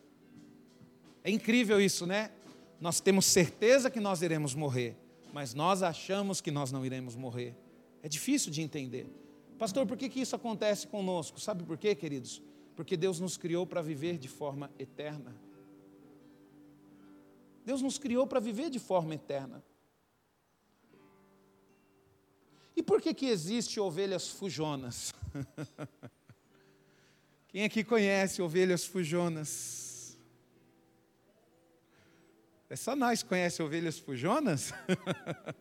É 1.22 1.30
incrível 1.30 1.80
isso, 1.80 2.04
né? 2.04 2.32
Nós 2.80 2.98
temos 2.98 3.26
certeza 3.26 3.88
que 3.88 4.00
nós 4.00 4.22
iremos 4.22 4.56
morrer, 4.56 4.96
mas 5.32 5.54
nós 5.54 5.84
achamos 5.84 6.40
que 6.40 6.50
nós 6.50 6.72
não 6.72 6.84
iremos 6.84 7.14
morrer. 7.14 7.54
É 8.02 8.08
difícil 8.08 8.50
de 8.50 8.60
entender. 8.60 9.06
Pastor, 9.58 9.86
por 9.86 9.96
que, 9.96 10.08
que 10.08 10.20
isso 10.20 10.36
acontece 10.36 10.86
conosco? 10.86 11.40
Sabe 11.40 11.64
por 11.64 11.76
quê, 11.76 11.94
queridos? 11.94 12.40
Porque 12.76 12.96
Deus 12.96 13.18
nos 13.18 13.36
criou 13.36 13.66
para 13.66 13.82
viver 13.82 14.16
de 14.16 14.28
forma 14.28 14.70
eterna. 14.78 15.34
Deus 17.64 17.82
nos 17.82 17.98
criou 17.98 18.24
para 18.24 18.38
viver 18.38 18.70
de 18.70 18.78
forma 18.78 19.14
eterna. 19.14 19.62
E 22.76 22.82
por 22.82 23.02
que, 23.02 23.12
que 23.12 23.26
existe 23.26 23.80
ovelhas 23.80 24.28
fujonas? 24.28 25.12
Quem 27.48 27.64
aqui 27.64 27.82
conhece 27.82 28.40
ovelhas 28.40 28.84
fujonas? 28.84 30.16
É 32.70 32.76
só 32.76 32.94
nós 32.94 33.24
que 33.24 33.28
conhece 33.28 33.60
ovelhas 33.60 33.98
fujonas? 33.98 34.72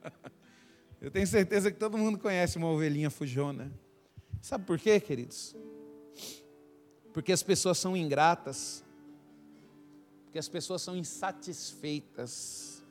Eu 1.01 1.10
tenho 1.10 1.25
certeza 1.25 1.71
que 1.71 1.79
todo 1.79 1.97
mundo 1.97 2.19
conhece 2.19 2.57
uma 2.57 2.69
ovelhinha 2.69 3.10
fujona. 3.10 3.71
Sabe 4.47 4.63
por 4.63 4.79
quê, 4.79 4.97
queridos? 4.97 5.53
Porque 7.12 7.33
as 7.33 7.43
pessoas 7.43 7.77
são 7.77 7.97
ingratas, 7.97 8.81
porque 10.23 10.39
as 10.39 10.47
pessoas 10.47 10.81
são 10.81 10.95
insatisfeitas, 10.95 12.81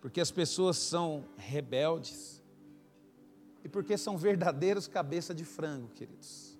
porque 0.00 0.20
as 0.20 0.30
pessoas 0.30 0.76
são 0.76 1.24
rebeldes 1.36 2.40
e 3.64 3.68
porque 3.68 3.98
são 3.98 4.16
verdadeiros 4.16 4.86
cabeça 4.86 5.34
de 5.34 5.44
frango, 5.44 5.88
queridos. 5.88 6.56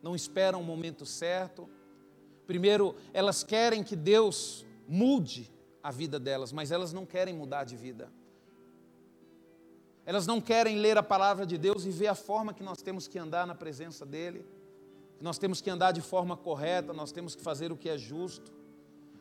Não 0.00 0.14
esperam 0.14 0.60
o 0.60 0.64
momento 0.64 1.04
certo. 1.04 1.68
Primeiro, 2.46 2.94
elas 3.12 3.42
querem 3.42 3.82
que 3.82 3.96
Deus 3.96 4.64
mude 4.86 5.52
a 5.82 5.90
vida 5.90 6.20
delas, 6.20 6.52
mas 6.52 6.70
elas 6.70 6.92
não 6.92 7.04
querem 7.04 7.34
mudar 7.34 7.64
de 7.64 7.76
vida. 7.76 8.08
Elas 10.06 10.26
não 10.26 10.40
querem 10.40 10.78
ler 10.78 10.98
a 10.98 11.02
palavra 11.02 11.46
de 11.46 11.56
Deus 11.56 11.84
e 11.84 11.90
ver 11.90 12.08
a 12.08 12.14
forma 12.14 12.52
que 12.52 12.62
nós 12.62 12.82
temos 12.82 13.08
que 13.08 13.18
andar 13.18 13.46
na 13.46 13.54
presença 13.54 14.04
dEle. 14.04 14.44
Nós 15.20 15.38
temos 15.38 15.60
que 15.60 15.70
andar 15.70 15.92
de 15.92 16.02
forma 16.02 16.36
correta, 16.36 16.92
nós 16.92 17.10
temos 17.10 17.34
que 17.34 17.42
fazer 17.42 17.72
o 17.72 17.76
que 17.76 17.88
é 17.88 17.96
justo. 17.96 18.52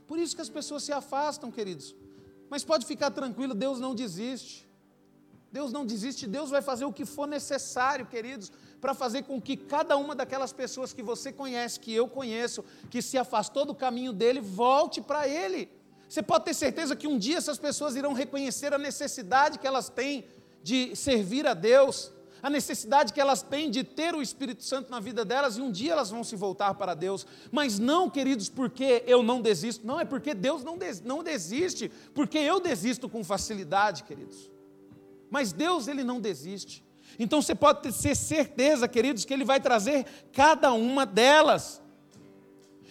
Por 0.05 0.19
isso 0.19 0.35
que 0.35 0.41
as 0.41 0.49
pessoas 0.49 0.83
se 0.83 0.91
afastam, 0.91 1.49
queridos. 1.49 1.95
Mas 2.49 2.63
pode 2.63 2.85
ficar 2.85 3.11
tranquilo, 3.11 3.53
Deus 3.53 3.79
não 3.79 3.95
desiste. 3.95 4.67
Deus 5.51 5.71
não 5.71 5.85
desiste, 5.85 6.25
Deus 6.25 6.49
vai 6.49 6.63
fazer 6.63 6.83
o 6.83 6.91
que 6.91 7.05
for 7.05 7.27
necessário, 7.27 8.07
queridos, 8.07 8.51
para 8.81 8.95
fazer 8.95 9.21
com 9.21 9.39
que 9.39 9.55
cada 9.55 9.95
uma 9.95 10.15
daquelas 10.15 10.51
pessoas 10.51 10.91
que 10.91 11.03
você 11.03 11.31
conhece, 11.31 11.79
que 11.79 11.93
eu 11.93 12.07
conheço, 12.07 12.65
que 12.89 13.03
se 13.03 13.19
afastou 13.19 13.63
do 13.63 13.75
caminho 13.75 14.11
dele, 14.11 14.41
volte 14.41 14.99
para 14.99 15.27
ele. 15.27 15.69
Você 16.09 16.23
pode 16.23 16.45
ter 16.45 16.55
certeza 16.55 16.95
que 16.95 17.07
um 17.07 17.19
dia 17.19 17.37
essas 17.37 17.59
pessoas 17.59 17.95
irão 17.95 18.13
reconhecer 18.13 18.73
a 18.73 18.79
necessidade 18.79 19.59
que 19.59 19.67
elas 19.67 19.89
têm 19.89 20.25
de 20.63 20.95
servir 20.95 21.45
a 21.45 21.53
Deus, 21.53 22.11
a 22.41 22.49
necessidade 22.49 23.13
que 23.13 23.21
elas 23.21 23.41
têm 23.41 23.69
de 23.69 23.83
ter 23.83 24.15
o 24.15 24.21
Espírito 24.21 24.63
Santo 24.63 24.89
na 24.89 24.99
vida 24.99 25.23
delas 25.23 25.57
e 25.57 25.61
um 25.61 25.71
dia 25.71 25.93
elas 25.93 26.09
vão 26.09 26.23
se 26.23 26.35
voltar 26.35 26.73
para 26.73 26.93
Deus. 26.93 27.25
Mas 27.51 27.79
não, 27.79 28.09
queridos, 28.09 28.49
porque 28.49 29.03
eu 29.05 29.23
não 29.23 29.41
desisto, 29.41 29.85
não, 29.85 29.99
é 29.99 30.03
porque 30.03 30.33
Deus 30.33 30.63
não, 30.63 30.77
des, 30.77 30.99
não 31.01 31.23
desiste, 31.23 31.89
porque 32.13 32.37
eu 32.37 32.59
desisto 32.59 33.07
com 33.07 33.23
facilidade, 33.23 34.03
queridos. 34.03 34.51
Mas 35.29 35.53
Deus, 35.53 35.87
Ele 35.87 36.03
não 36.03 36.19
desiste. 36.19 36.83
Então 37.17 37.41
você 37.41 37.55
pode 37.55 37.81
ter 37.81 38.15
certeza, 38.15 38.87
queridos, 38.87 39.23
que 39.23 39.33
Ele 39.33 39.45
vai 39.45 39.59
trazer 39.59 40.05
cada 40.33 40.73
uma 40.73 41.05
delas. 41.05 41.81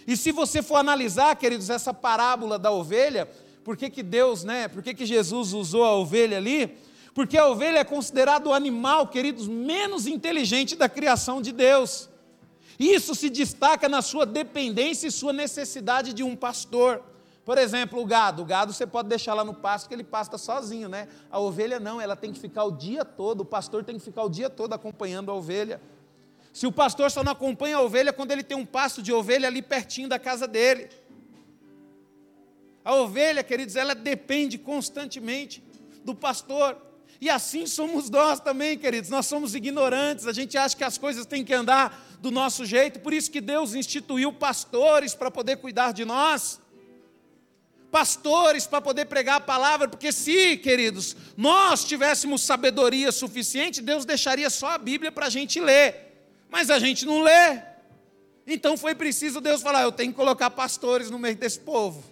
E 0.07 0.17
se 0.17 0.33
você 0.33 0.63
for 0.63 0.77
analisar, 0.77 1.37
queridos, 1.37 1.71
essa 1.71 1.93
parábola 1.93 2.59
da 2.59 2.71
ovelha, 2.71 3.29
por 3.63 3.77
que, 3.77 3.91
que 3.91 4.03
Deus, 4.03 4.45
né, 4.45 4.67
por 4.67 4.83
que, 4.83 4.95
que 4.95 5.07
Jesus 5.07 5.53
usou 5.53 5.85
a 5.85 5.95
ovelha 5.95 6.39
ali? 6.39 6.75
Porque 7.14 7.37
a 7.37 7.46
ovelha 7.46 7.79
é 7.79 7.85
considerado 7.85 8.46
o 8.46 8.55
animal, 8.55 9.07
queridos, 9.09 9.46
menos 9.46 10.07
inteligente 10.07 10.75
da 10.75 10.88
criação 10.88 11.42
de 11.42 11.53
Deus. 11.53 12.09
Isso 12.79 13.14
se 13.14 13.29
destaca 13.29 13.88
na 13.88 14.01
sua 14.01 14.25
dependência 14.25 15.07
e 15.07 15.11
sua 15.11 15.33
necessidade 15.33 16.12
de 16.12 16.22
um 16.22 16.35
pastor. 16.35 17.03
Por 17.44 17.59
exemplo, 17.59 18.01
o 18.01 18.07
gado. 18.07 18.42
O 18.42 18.44
gado 18.44 18.72
você 18.72 18.87
pode 18.87 19.09
deixar 19.09 19.35
lá 19.35 19.44
no 19.44 19.53
pasto 19.53 19.88
que 19.88 19.94
ele 19.94 20.05
pasta 20.05 20.38
sozinho, 20.38 20.88
né? 20.88 21.09
A 21.31 21.38
ovelha 21.38 21.79
não, 21.79 22.01
ela 22.01 22.16
tem 22.16 22.33
que 22.33 22.40
ficar 22.40 22.64
o 22.64 22.70
dia 22.70 23.05
todo, 23.05 23.42
o 23.42 23.44
pastor 23.44 23.85
tem 23.85 23.96
que 23.96 24.03
ficar 24.03 24.22
o 24.22 24.29
dia 24.29 24.48
todo 24.48 24.72
acompanhando 24.72 25.31
a 25.31 25.35
ovelha. 25.35 25.81
Se 26.53 26.66
o 26.66 26.72
pastor 26.72 27.11
só 27.11 27.25
não 27.25 27.33
acompanha 27.33 27.77
a 27.77 27.81
ovelha 27.81 28.12
quando 28.12 28.31
ele 28.31 28.42
tem 28.42 28.57
um 28.57 28.66
pasto 28.66 29.03
de 29.03 29.12
ovelha 29.12 29.48
ali 29.48 29.61
pertinho 29.61 30.09
da 30.09 30.18
casa 30.18 30.46
dele. 30.46 30.88
A 32.85 32.94
ovelha, 32.94 33.42
queridos, 33.42 33.77
ela 33.77 33.94
depende 33.94 34.59
constantemente 34.59 35.62
do 36.05 36.14
pastor. 36.14 36.77
E 37.23 37.31
assim 37.31 37.69
somos 37.69 38.11
nós 38.11 38.41
também, 38.41 38.77
queridos. 38.77 39.09
Nós 39.09 39.27
somos 39.27 39.55
ignorantes, 39.55 40.27
a 40.27 40.33
gente 40.33 40.59
acha 40.59 40.77
que 40.77 40.83
as 40.83 40.99
coisas 40.99 41.25
têm 41.25 41.45
que 41.45 41.55
andar 41.55 42.05
do 42.19 42.33
nosso 42.33 42.67
jeito, 42.67 42.99
por 42.99 43.13
isso 43.13 43.31
que 43.31 43.41
Deus 43.41 43.77
instituiu 43.77 44.33
pastores 44.33 45.15
para 45.15 45.31
poder 45.31 45.59
cuidar 45.59 45.93
de 45.93 46.05
nós. 46.05 46.61
Pastores 47.93 48.67
para 48.67 48.81
poder 48.81 49.05
pregar 49.05 49.37
a 49.37 49.41
palavra, 49.41 49.87
porque 49.87 50.11
se, 50.11 50.57
queridos, 50.57 51.15
nós 51.37 51.85
tivéssemos 51.85 52.43
sabedoria 52.43 53.13
suficiente, 53.13 53.81
Deus 53.81 54.05
deixaria 54.05 54.51
só 54.51 54.71
a 54.71 54.79
Bíblia 54.79 55.13
para 55.13 55.27
a 55.27 55.31
gente 55.31 55.61
ler, 55.61 56.27
mas 56.51 56.71
a 56.71 56.81
gente 56.81 57.07
não 57.07 57.23
lê. 57.23 57.63
Então 58.45 58.77
foi 58.77 58.97
preciso 58.97 59.41
Deus 59.41 59.63
falar: 59.63 59.83
eu 59.83 59.93
tenho 59.93 60.11
que 60.11 60.17
colocar 60.17 60.51
pastores 60.51 61.09
no 61.09 61.21
meio 61.21 61.37
desse 61.37 61.61
povo, 61.61 62.03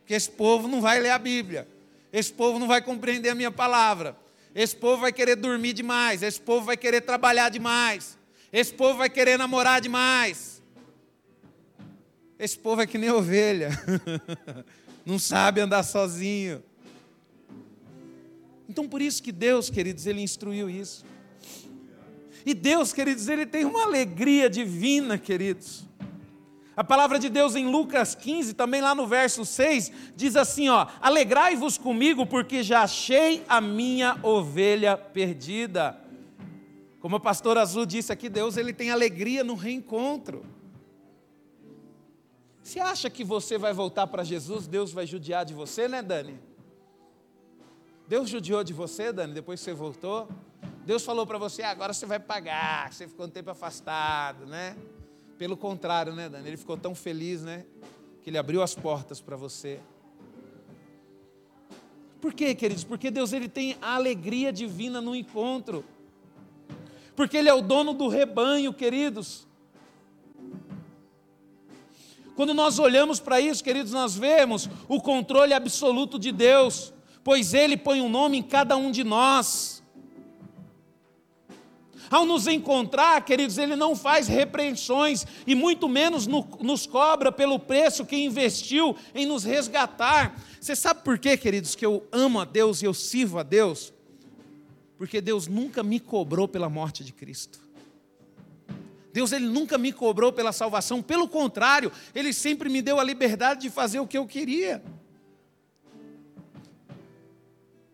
porque 0.00 0.14
esse 0.14 0.30
povo 0.30 0.66
não 0.66 0.80
vai 0.80 0.98
ler 0.98 1.10
a 1.10 1.18
Bíblia, 1.18 1.68
esse 2.10 2.32
povo 2.32 2.58
não 2.58 2.66
vai 2.66 2.80
compreender 2.80 3.28
a 3.28 3.34
minha 3.34 3.50
palavra. 3.50 4.16
Esse 4.56 4.74
povo 4.74 5.02
vai 5.02 5.12
querer 5.12 5.36
dormir 5.36 5.74
demais, 5.74 6.22
esse 6.22 6.40
povo 6.40 6.64
vai 6.64 6.78
querer 6.78 7.02
trabalhar 7.02 7.50
demais, 7.50 8.16
esse 8.50 8.72
povo 8.72 8.96
vai 8.96 9.10
querer 9.10 9.36
namorar 9.36 9.82
demais. 9.82 10.62
Esse 12.38 12.58
povo 12.58 12.80
é 12.80 12.86
que 12.86 12.96
nem 12.96 13.10
ovelha, 13.10 13.68
não 15.04 15.18
sabe 15.18 15.60
andar 15.60 15.82
sozinho. 15.82 16.64
Então, 18.66 18.88
por 18.88 19.02
isso 19.02 19.22
que 19.22 19.30
Deus, 19.30 19.68
queridos, 19.68 20.06
Ele 20.06 20.22
instruiu 20.22 20.70
isso. 20.70 21.04
E 22.46 22.54
Deus, 22.54 22.94
queridos, 22.94 23.28
Ele 23.28 23.44
tem 23.44 23.66
uma 23.66 23.82
alegria 23.82 24.48
divina, 24.48 25.18
queridos. 25.18 25.84
A 26.76 26.84
palavra 26.84 27.18
de 27.18 27.30
Deus 27.30 27.56
em 27.56 27.66
Lucas 27.66 28.14
15, 28.14 28.52
também 28.52 28.82
lá 28.82 28.94
no 28.94 29.06
verso 29.06 29.46
6, 29.46 29.90
diz 30.14 30.36
assim: 30.36 30.68
ó, 30.68 30.86
alegrai-vos 31.00 31.78
comigo, 31.78 32.26
porque 32.26 32.62
já 32.62 32.82
achei 32.82 33.42
a 33.48 33.62
minha 33.62 34.18
ovelha 34.22 34.94
perdida. 34.94 35.98
Como 37.00 37.16
o 37.16 37.20
pastor 37.20 37.56
Azul 37.56 37.86
disse 37.86 38.12
aqui, 38.12 38.28
Deus 38.28 38.58
ele 38.58 38.74
tem 38.74 38.90
alegria 38.90 39.42
no 39.42 39.54
reencontro. 39.54 40.44
Você 42.62 42.78
acha 42.78 43.08
que 43.08 43.24
você 43.24 43.56
vai 43.56 43.72
voltar 43.72 44.08
para 44.08 44.22
Jesus, 44.22 44.66
Deus 44.66 44.92
vai 44.92 45.06
judiar 45.06 45.46
de 45.46 45.54
você, 45.54 45.88
né, 45.88 46.02
Dani? 46.02 46.38
Deus 48.06 48.28
judiou 48.28 48.62
de 48.62 48.74
você, 48.74 49.12
Dani, 49.12 49.32
depois 49.32 49.60
você 49.60 49.72
voltou? 49.72 50.28
Deus 50.84 51.04
falou 51.04 51.26
para 51.26 51.38
você, 51.38 51.62
ah, 51.62 51.70
agora 51.70 51.94
você 51.94 52.04
vai 52.04 52.18
pagar, 52.18 52.92
você 52.92 53.08
ficou 53.08 53.26
um 53.26 53.30
tempo 53.30 53.50
afastado, 53.50 54.46
né? 54.46 54.76
Pelo 55.38 55.56
contrário, 55.56 56.14
né, 56.14 56.28
Dani? 56.28 56.48
Ele 56.48 56.56
ficou 56.56 56.76
tão 56.76 56.94
feliz, 56.94 57.42
né? 57.42 57.64
Que 58.22 58.30
ele 58.30 58.38
abriu 58.38 58.62
as 58.62 58.74
portas 58.74 59.20
para 59.20 59.36
você. 59.36 59.80
Por 62.20 62.32
quê, 62.32 62.54
queridos? 62.54 62.84
Porque 62.84 63.10
Deus 63.10 63.32
ele 63.32 63.48
tem 63.48 63.76
a 63.80 63.94
alegria 63.94 64.52
divina 64.52 65.00
no 65.00 65.14
encontro. 65.14 65.84
Porque 67.16 67.38
Ele 67.38 67.48
é 67.48 67.54
o 67.54 67.62
dono 67.62 67.94
do 67.94 68.08
rebanho, 68.08 68.72
queridos. 68.74 69.46
Quando 72.36 72.52
nós 72.52 72.78
olhamos 72.78 73.18
para 73.18 73.40
isso, 73.40 73.64
queridos, 73.64 73.92
nós 73.92 74.14
vemos 74.14 74.68
o 74.86 75.00
controle 75.00 75.54
absoluto 75.54 76.18
de 76.18 76.30
Deus, 76.30 76.92
pois 77.24 77.54
Ele 77.54 77.78
põe 77.78 78.02
um 78.02 78.10
nome 78.10 78.36
em 78.36 78.42
cada 78.42 78.76
um 78.76 78.90
de 78.90 79.02
nós. 79.02 79.82
Ao 82.10 82.24
nos 82.24 82.46
encontrar, 82.46 83.24
queridos, 83.24 83.58
Ele 83.58 83.76
não 83.76 83.96
faz 83.96 84.28
repreensões 84.28 85.26
e 85.46 85.54
muito 85.54 85.88
menos 85.88 86.26
no, 86.26 86.46
nos 86.60 86.86
cobra 86.86 87.32
pelo 87.32 87.58
preço 87.58 88.04
que 88.06 88.16
investiu 88.16 88.96
em 89.14 89.26
nos 89.26 89.44
resgatar. 89.44 90.40
Você 90.60 90.76
sabe 90.76 91.02
por 91.02 91.18
quê, 91.18 91.36
queridos, 91.36 91.74
que 91.74 91.84
eu 91.84 92.06
amo 92.12 92.40
a 92.40 92.44
Deus 92.44 92.82
e 92.82 92.84
eu 92.84 92.94
sirvo 92.94 93.38
a 93.38 93.42
Deus? 93.42 93.92
Porque 94.98 95.20
Deus 95.20 95.46
nunca 95.46 95.82
me 95.82 96.00
cobrou 96.00 96.48
pela 96.48 96.68
morte 96.68 97.04
de 97.04 97.12
Cristo. 97.12 97.60
Deus 99.12 99.32
ele 99.32 99.46
nunca 99.46 99.78
me 99.78 99.92
cobrou 99.92 100.30
pela 100.30 100.52
salvação, 100.52 101.02
pelo 101.02 101.26
contrário, 101.26 101.90
ele 102.14 102.34
sempre 102.34 102.68
me 102.68 102.82
deu 102.82 103.00
a 103.00 103.04
liberdade 103.04 103.62
de 103.62 103.70
fazer 103.70 103.98
o 103.98 104.06
que 104.06 104.18
eu 104.18 104.26
queria. 104.26 104.82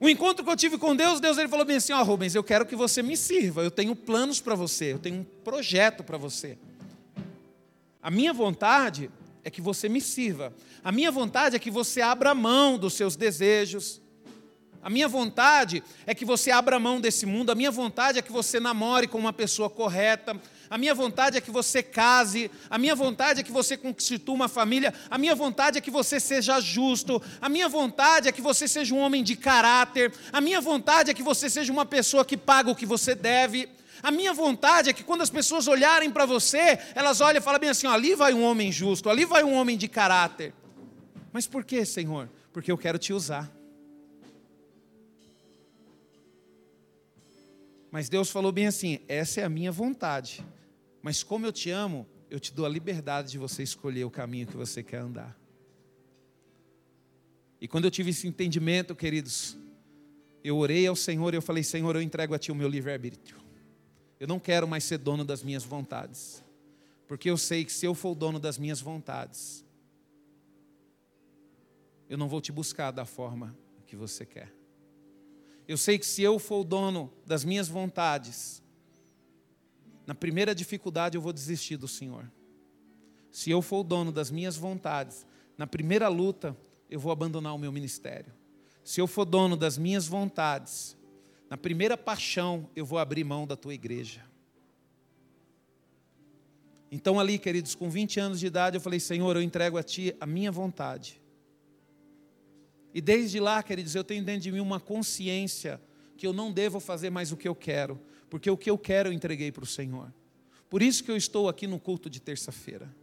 O 0.02 0.08
encontro 0.08 0.42
que 0.44 0.50
eu 0.50 0.56
tive 0.56 0.78
com 0.78 0.96
Deus, 0.96 1.20
Deus 1.20 1.38
ele 1.38 1.46
falou 1.46 1.64
bem 1.64 1.76
assim: 1.76 1.92
Ó, 1.92 2.00
oh, 2.00 2.04
Rubens, 2.04 2.34
eu 2.34 2.42
quero 2.42 2.66
que 2.66 2.74
você 2.74 3.04
me 3.04 3.16
sirva, 3.16 3.62
eu 3.62 3.70
tenho 3.70 3.94
planos 3.94 4.40
para 4.40 4.56
você, 4.56 4.94
eu 4.94 4.98
tenho 4.98 5.20
um 5.20 5.24
projeto 5.44 6.02
para 6.02 6.18
você. 6.18 6.58
A 8.02 8.10
minha 8.10 8.32
vontade 8.32 9.08
é 9.44 9.50
que 9.50 9.60
você 9.60 9.88
me 9.88 10.00
sirva, 10.00 10.52
a 10.82 10.90
minha 10.90 11.12
vontade 11.12 11.54
é 11.54 11.58
que 11.60 11.70
você 11.70 12.00
abra 12.00 12.34
mão 12.34 12.76
dos 12.76 12.94
seus 12.94 13.14
desejos, 13.14 14.01
a 14.82 14.90
minha 14.90 15.06
vontade 15.06 15.82
é 16.04 16.14
que 16.14 16.24
você 16.24 16.50
abra 16.50 16.78
mão 16.80 17.00
desse 17.00 17.24
mundo, 17.24 17.50
a 17.50 17.54
minha 17.54 17.70
vontade 17.70 18.18
é 18.18 18.22
que 18.22 18.32
você 18.32 18.58
namore 18.58 19.06
com 19.06 19.16
uma 19.16 19.32
pessoa 19.32 19.70
correta, 19.70 20.36
a 20.68 20.76
minha 20.76 20.92
vontade 20.94 21.36
é 21.36 21.40
que 21.40 21.52
você 21.52 21.82
case, 21.84 22.50
a 22.68 22.78
minha 22.78 22.96
vontade 22.96 23.40
é 23.40 23.42
que 23.44 23.52
você 23.52 23.76
constitua 23.76 24.34
uma 24.34 24.48
família, 24.48 24.92
a 25.08 25.16
minha 25.16 25.36
vontade 25.36 25.78
é 25.78 25.80
que 25.80 25.90
você 25.90 26.18
seja 26.18 26.58
justo, 26.60 27.22
a 27.40 27.48
minha 27.48 27.68
vontade 27.68 28.26
é 28.26 28.32
que 28.32 28.42
você 28.42 28.66
seja 28.66 28.92
um 28.92 28.98
homem 28.98 29.22
de 29.22 29.36
caráter, 29.36 30.12
a 30.32 30.40
minha 30.40 30.60
vontade 30.60 31.12
é 31.12 31.14
que 31.14 31.22
você 31.22 31.48
seja 31.48 31.72
uma 31.72 31.86
pessoa 31.86 32.24
que 32.24 32.36
paga 32.36 32.70
o 32.70 32.74
que 32.74 32.86
você 32.86 33.14
deve. 33.14 33.68
A 34.02 34.10
minha 34.10 34.34
vontade 34.34 34.90
é 34.90 34.92
que 34.92 35.04
quando 35.04 35.22
as 35.22 35.30
pessoas 35.30 35.68
olharem 35.68 36.10
para 36.10 36.26
você, 36.26 36.76
elas 36.94 37.20
olhem 37.20 37.38
e 37.38 37.40
falem 37.40 37.60
bem 37.60 37.70
assim: 37.70 37.86
ó, 37.86 37.92
ali 37.92 38.16
vai 38.16 38.34
um 38.34 38.42
homem 38.42 38.72
justo, 38.72 39.08
ali 39.08 39.24
vai 39.24 39.44
um 39.44 39.52
homem 39.52 39.76
de 39.76 39.86
caráter. 39.86 40.52
Mas 41.32 41.46
por 41.46 41.64
que, 41.64 41.84
Senhor? 41.84 42.28
Porque 42.52 42.72
eu 42.72 42.76
quero 42.76 42.98
te 42.98 43.12
usar. 43.12 43.61
Mas 47.92 48.08
Deus 48.08 48.30
falou 48.30 48.50
bem 48.50 48.66
assim: 48.66 49.00
essa 49.06 49.42
é 49.42 49.44
a 49.44 49.50
minha 49.50 49.70
vontade. 49.70 50.44
Mas 51.02 51.22
como 51.22 51.44
eu 51.44 51.52
te 51.52 51.70
amo, 51.70 52.06
eu 52.30 52.40
te 52.40 52.52
dou 52.54 52.64
a 52.64 52.68
liberdade 52.68 53.30
de 53.30 53.38
você 53.38 53.62
escolher 53.62 54.04
o 54.04 54.10
caminho 54.10 54.46
que 54.46 54.56
você 54.56 54.82
quer 54.82 54.96
andar. 54.96 55.38
E 57.60 57.68
quando 57.68 57.84
eu 57.84 57.90
tive 57.90 58.10
esse 58.10 58.26
entendimento, 58.26 58.96
queridos, 58.96 59.58
eu 60.42 60.56
orei 60.56 60.86
ao 60.86 60.96
Senhor 60.96 61.34
e 61.34 61.36
eu 61.36 61.42
falei: 61.42 61.62
Senhor, 61.62 61.94
eu 61.94 62.00
entrego 62.00 62.34
a 62.34 62.38
Ti 62.38 62.50
o 62.50 62.54
meu 62.54 62.66
livre-arbítrio. 62.66 63.36
Eu 64.18 64.26
não 64.26 64.40
quero 64.40 64.66
mais 64.66 64.84
ser 64.84 64.96
dono 64.96 65.24
das 65.24 65.42
minhas 65.42 65.62
vontades, 65.62 66.42
porque 67.06 67.28
eu 67.28 67.36
sei 67.36 67.62
que 67.62 67.72
se 67.72 67.84
eu 67.84 67.94
for 67.94 68.14
dono 68.14 68.40
das 68.40 68.56
minhas 68.56 68.80
vontades, 68.80 69.66
eu 72.08 72.16
não 72.16 72.28
vou 72.28 72.40
te 72.40 72.52
buscar 72.52 72.90
da 72.90 73.04
forma 73.04 73.54
que 73.86 73.96
você 73.96 74.24
quer. 74.24 74.61
Eu 75.72 75.78
sei 75.78 75.98
que 75.98 76.04
se 76.04 76.22
eu 76.22 76.38
for 76.38 76.60
o 76.60 76.64
dono 76.64 77.10
das 77.24 77.46
minhas 77.46 77.66
vontades, 77.66 78.62
na 80.06 80.14
primeira 80.14 80.54
dificuldade 80.54 81.16
eu 81.16 81.22
vou 81.22 81.32
desistir 81.32 81.78
do 81.78 81.88
Senhor. 81.88 82.30
Se 83.30 83.50
eu 83.50 83.62
for 83.62 83.78
o 83.78 83.82
dono 83.82 84.12
das 84.12 84.30
minhas 84.30 84.54
vontades, 84.54 85.24
na 85.56 85.66
primeira 85.66 86.08
luta 86.08 86.54
eu 86.90 87.00
vou 87.00 87.10
abandonar 87.10 87.54
o 87.54 87.58
meu 87.58 87.72
ministério. 87.72 88.34
Se 88.84 89.00
eu 89.00 89.06
for 89.06 89.24
dono 89.24 89.56
das 89.56 89.78
minhas 89.78 90.06
vontades, 90.06 90.94
na 91.48 91.56
primeira 91.56 91.96
paixão 91.96 92.68
eu 92.76 92.84
vou 92.84 92.98
abrir 92.98 93.24
mão 93.24 93.46
da 93.46 93.56
tua 93.56 93.72
igreja. 93.72 94.22
Então, 96.90 97.18
ali, 97.18 97.38
queridos, 97.38 97.74
com 97.74 97.88
20 97.88 98.20
anos 98.20 98.38
de 98.38 98.46
idade, 98.46 98.76
eu 98.76 98.80
falei: 98.82 99.00
Senhor, 99.00 99.34
eu 99.36 99.40
entrego 99.40 99.78
a 99.78 99.82
Ti 99.82 100.14
a 100.20 100.26
minha 100.26 100.52
vontade. 100.52 101.21
E 102.94 103.00
desde 103.00 103.40
lá, 103.40 103.62
queridos, 103.62 103.94
eu 103.94 104.04
tenho 104.04 104.24
dentro 104.24 104.42
de 104.42 104.52
mim 104.52 104.60
uma 104.60 104.78
consciência 104.78 105.80
que 106.16 106.26
eu 106.26 106.32
não 106.32 106.52
devo 106.52 106.78
fazer 106.78 107.10
mais 107.10 107.32
o 107.32 107.36
que 107.36 107.48
eu 107.48 107.54
quero, 107.54 108.00
porque 108.28 108.50
o 108.50 108.56
que 108.56 108.70
eu 108.70 108.78
quero 108.78 109.08
eu 109.08 109.12
entreguei 109.12 109.50
para 109.50 109.64
o 109.64 109.66
Senhor. 109.66 110.12
Por 110.68 110.82
isso 110.82 111.02
que 111.02 111.10
eu 111.10 111.16
estou 111.16 111.48
aqui 111.48 111.66
no 111.66 111.78
culto 111.80 112.08
de 112.08 112.20
terça-feira. 112.20 112.94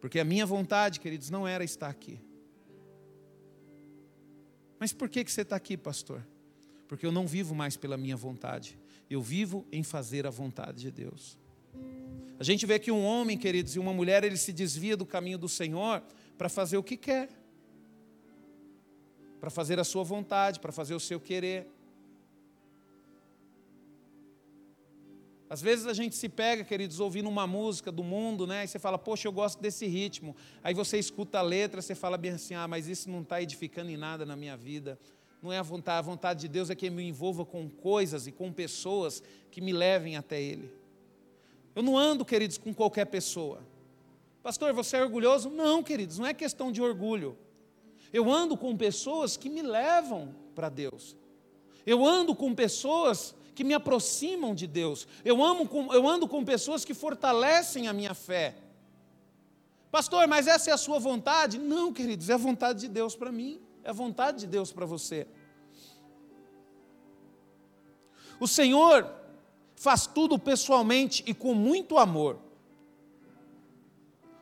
Porque 0.00 0.20
a 0.20 0.24
minha 0.24 0.46
vontade, 0.46 1.00
queridos, 1.00 1.30
não 1.30 1.46
era 1.46 1.64
estar 1.64 1.88
aqui. 1.88 2.20
Mas 4.78 4.92
por 4.92 5.08
que, 5.08 5.24
que 5.24 5.32
você 5.32 5.40
está 5.40 5.56
aqui, 5.56 5.76
pastor? 5.76 6.24
Porque 6.86 7.06
eu 7.06 7.10
não 7.10 7.26
vivo 7.26 7.54
mais 7.54 7.76
pela 7.76 7.96
minha 7.96 8.16
vontade, 8.16 8.78
eu 9.08 9.20
vivo 9.20 9.66
em 9.72 9.82
fazer 9.82 10.26
a 10.26 10.30
vontade 10.30 10.82
de 10.82 10.90
Deus. 10.90 11.38
A 12.38 12.44
gente 12.44 12.66
vê 12.66 12.78
que 12.78 12.90
um 12.90 13.04
homem, 13.04 13.38
queridos, 13.38 13.74
e 13.74 13.78
uma 13.78 13.92
mulher, 13.92 14.22
ele 14.22 14.36
se 14.36 14.52
desvia 14.52 14.96
do 14.96 15.06
caminho 15.06 15.38
do 15.38 15.48
Senhor 15.48 16.02
para 16.36 16.48
fazer 16.48 16.76
o 16.76 16.82
que 16.82 16.96
quer 16.96 17.30
para 19.46 19.50
fazer 19.52 19.78
a 19.78 19.84
sua 19.84 20.02
vontade, 20.02 20.58
para 20.58 20.72
fazer 20.72 20.96
o 20.96 20.98
seu 20.98 21.20
querer. 21.20 21.68
Às 25.48 25.62
vezes 25.62 25.86
a 25.86 25.92
gente 25.92 26.16
se 26.16 26.28
pega, 26.28 26.64
queridos, 26.64 26.98
ouvindo 26.98 27.28
uma 27.28 27.46
música 27.46 27.92
do 27.92 28.02
mundo, 28.02 28.44
né? 28.44 28.64
E 28.64 28.66
você 28.66 28.80
fala, 28.80 28.98
poxa, 28.98 29.28
eu 29.28 29.32
gosto 29.32 29.62
desse 29.62 29.86
ritmo. 29.86 30.34
Aí 30.64 30.74
você 30.74 30.98
escuta 30.98 31.38
a 31.38 31.42
letra, 31.42 31.80
você 31.80 31.94
fala 31.94 32.18
bem 32.18 32.32
assim, 32.32 32.54
ah, 32.54 32.66
mas 32.66 32.88
isso 32.88 33.08
não 33.08 33.22
está 33.22 33.40
edificando 33.40 33.88
em 33.88 33.96
nada 33.96 34.26
na 34.26 34.34
minha 34.34 34.56
vida. 34.56 34.98
Não 35.40 35.52
é 35.52 35.58
a 35.58 35.62
vontade, 35.62 35.98
a 36.00 36.02
vontade 36.02 36.40
de 36.40 36.48
Deus 36.48 36.68
é 36.68 36.74
que 36.74 36.88
eu 36.88 36.90
me 36.90 37.04
envolva 37.04 37.44
com 37.44 37.70
coisas 37.70 38.26
e 38.26 38.32
com 38.32 38.52
pessoas 38.52 39.22
que 39.52 39.60
me 39.60 39.72
levem 39.72 40.16
até 40.16 40.42
Ele. 40.42 40.72
Eu 41.72 41.84
não 41.84 41.96
ando, 41.96 42.24
queridos, 42.24 42.58
com 42.58 42.74
qualquer 42.74 43.04
pessoa. 43.04 43.60
Pastor, 44.42 44.72
você 44.72 44.96
é 44.96 45.04
orgulhoso? 45.04 45.48
Não, 45.50 45.84
queridos, 45.84 46.18
não 46.18 46.26
é 46.26 46.34
questão 46.34 46.72
de 46.72 46.82
orgulho. 46.82 47.38
Eu 48.12 48.30
ando 48.30 48.56
com 48.56 48.76
pessoas 48.76 49.36
que 49.36 49.48
me 49.48 49.62
levam 49.62 50.34
para 50.54 50.68
Deus. 50.68 51.16
Eu 51.84 52.04
ando 52.04 52.34
com 52.34 52.54
pessoas 52.54 53.34
que 53.54 53.64
me 53.64 53.74
aproximam 53.74 54.54
de 54.54 54.66
Deus. 54.66 55.06
Eu, 55.24 55.42
amo 55.42 55.66
com, 55.66 55.92
eu 55.92 56.06
ando 56.06 56.28
com 56.28 56.44
pessoas 56.44 56.84
que 56.84 56.94
fortalecem 56.94 57.88
a 57.88 57.92
minha 57.92 58.14
fé. 58.14 58.56
Pastor, 59.90 60.26
mas 60.26 60.46
essa 60.46 60.70
é 60.70 60.72
a 60.72 60.76
sua 60.76 60.98
vontade? 60.98 61.58
Não, 61.58 61.92
queridos, 61.92 62.28
é 62.28 62.34
a 62.34 62.38
vontade 62.38 62.80
de 62.80 62.88
Deus 62.88 63.16
para 63.16 63.32
mim, 63.32 63.60
é 63.82 63.90
a 63.90 63.94
vontade 63.94 64.40
de 64.40 64.46
Deus 64.46 64.72
para 64.72 64.84
você. 64.84 65.26
O 68.38 68.46
Senhor 68.46 69.10
faz 69.74 70.06
tudo 70.06 70.38
pessoalmente 70.38 71.24
e 71.26 71.32
com 71.32 71.54
muito 71.54 71.96
amor. 71.96 72.38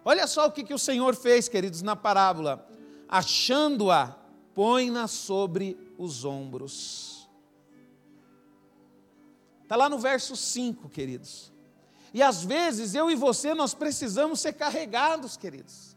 Olha 0.04 0.26
só 0.26 0.46
o 0.46 0.52
que, 0.52 0.64
que 0.64 0.74
o 0.74 0.78
Senhor 0.78 1.14
fez, 1.14 1.48
queridos, 1.48 1.82
na 1.82 1.94
parábola 1.94 2.68
achando-a, 3.08 4.16
põe-na 4.54 5.06
sobre 5.08 5.76
os 5.98 6.24
ombros. 6.24 7.28
Está 9.62 9.76
lá 9.76 9.88
no 9.88 9.98
verso 9.98 10.36
5, 10.36 10.88
queridos. 10.88 11.52
E 12.12 12.22
às 12.22 12.44
vezes 12.44 12.94
eu 12.94 13.10
e 13.10 13.16
você 13.16 13.54
nós 13.54 13.74
precisamos 13.74 14.40
ser 14.40 14.52
carregados, 14.52 15.36
queridos. 15.36 15.96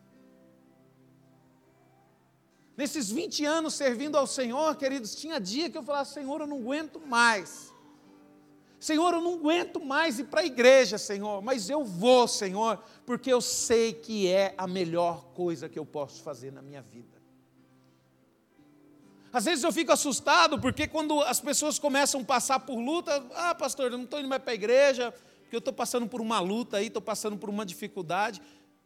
Nesses 2.75 3.09
20 3.09 3.43
anos 3.43 3.73
servindo 3.73 4.17
ao 4.17 4.25
Senhor, 4.25 4.75
queridos, 4.75 5.15
tinha 5.15 5.39
dia 5.39 5.69
que 5.69 5.77
eu 5.77 5.83
falava, 5.83 6.05
Senhor, 6.05 6.41
eu 6.41 6.47
não 6.47 6.57
aguento 6.57 6.99
mais. 6.99 7.66
Senhor, 8.79 9.13
eu 9.13 9.21
não 9.21 9.35
aguento 9.35 9.79
mais 9.83 10.19
ir 10.19 10.25
para 10.25 10.41
a 10.41 10.45
igreja, 10.45 10.97
Senhor, 10.97 11.41
mas 11.41 11.69
eu 11.69 11.83
vou, 11.83 12.27
Senhor, 12.27 12.83
porque 13.05 13.31
eu 13.31 13.41
sei 13.41 13.93
que 13.93 14.27
é 14.27 14.53
a 14.57 14.67
melhor 14.67 15.25
coisa 15.33 15.67
que 15.67 15.79
eu 15.79 15.85
posso 15.85 16.21
fazer 16.21 16.51
na 16.51 16.61
minha 16.61 16.81
vida. 16.81 17.17
Às 19.33 19.45
vezes 19.45 19.63
eu 19.63 19.71
fico 19.71 19.91
assustado, 19.91 20.59
porque 20.59 20.87
quando 20.87 21.21
as 21.21 21.39
pessoas 21.39 21.77
começam 21.77 22.21
a 22.21 22.23
passar 22.23 22.59
por 22.61 22.79
luta, 22.79 23.25
ah, 23.33 23.53
pastor, 23.53 23.91
eu 23.91 23.97
não 23.97 24.05
estou 24.05 24.19
indo 24.19 24.29
mais 24.29 24.41
para 24.41 24.51
a 24.51 24.55
igreja, 24.55 25.11
porque 25.41 25.55
eu 25.55 25.59
estou 25.59 25.73
passando 25.73 26.07
por 26.07 26.21
uma 26.21 26.39
luta 26.39 26.77
aí, 26.77 26.87
estou 26.87 27.01
passando 27.01 27.37
por 27.37 27.49
uma 27.49 27.65
dificuldade. 27.65 28.41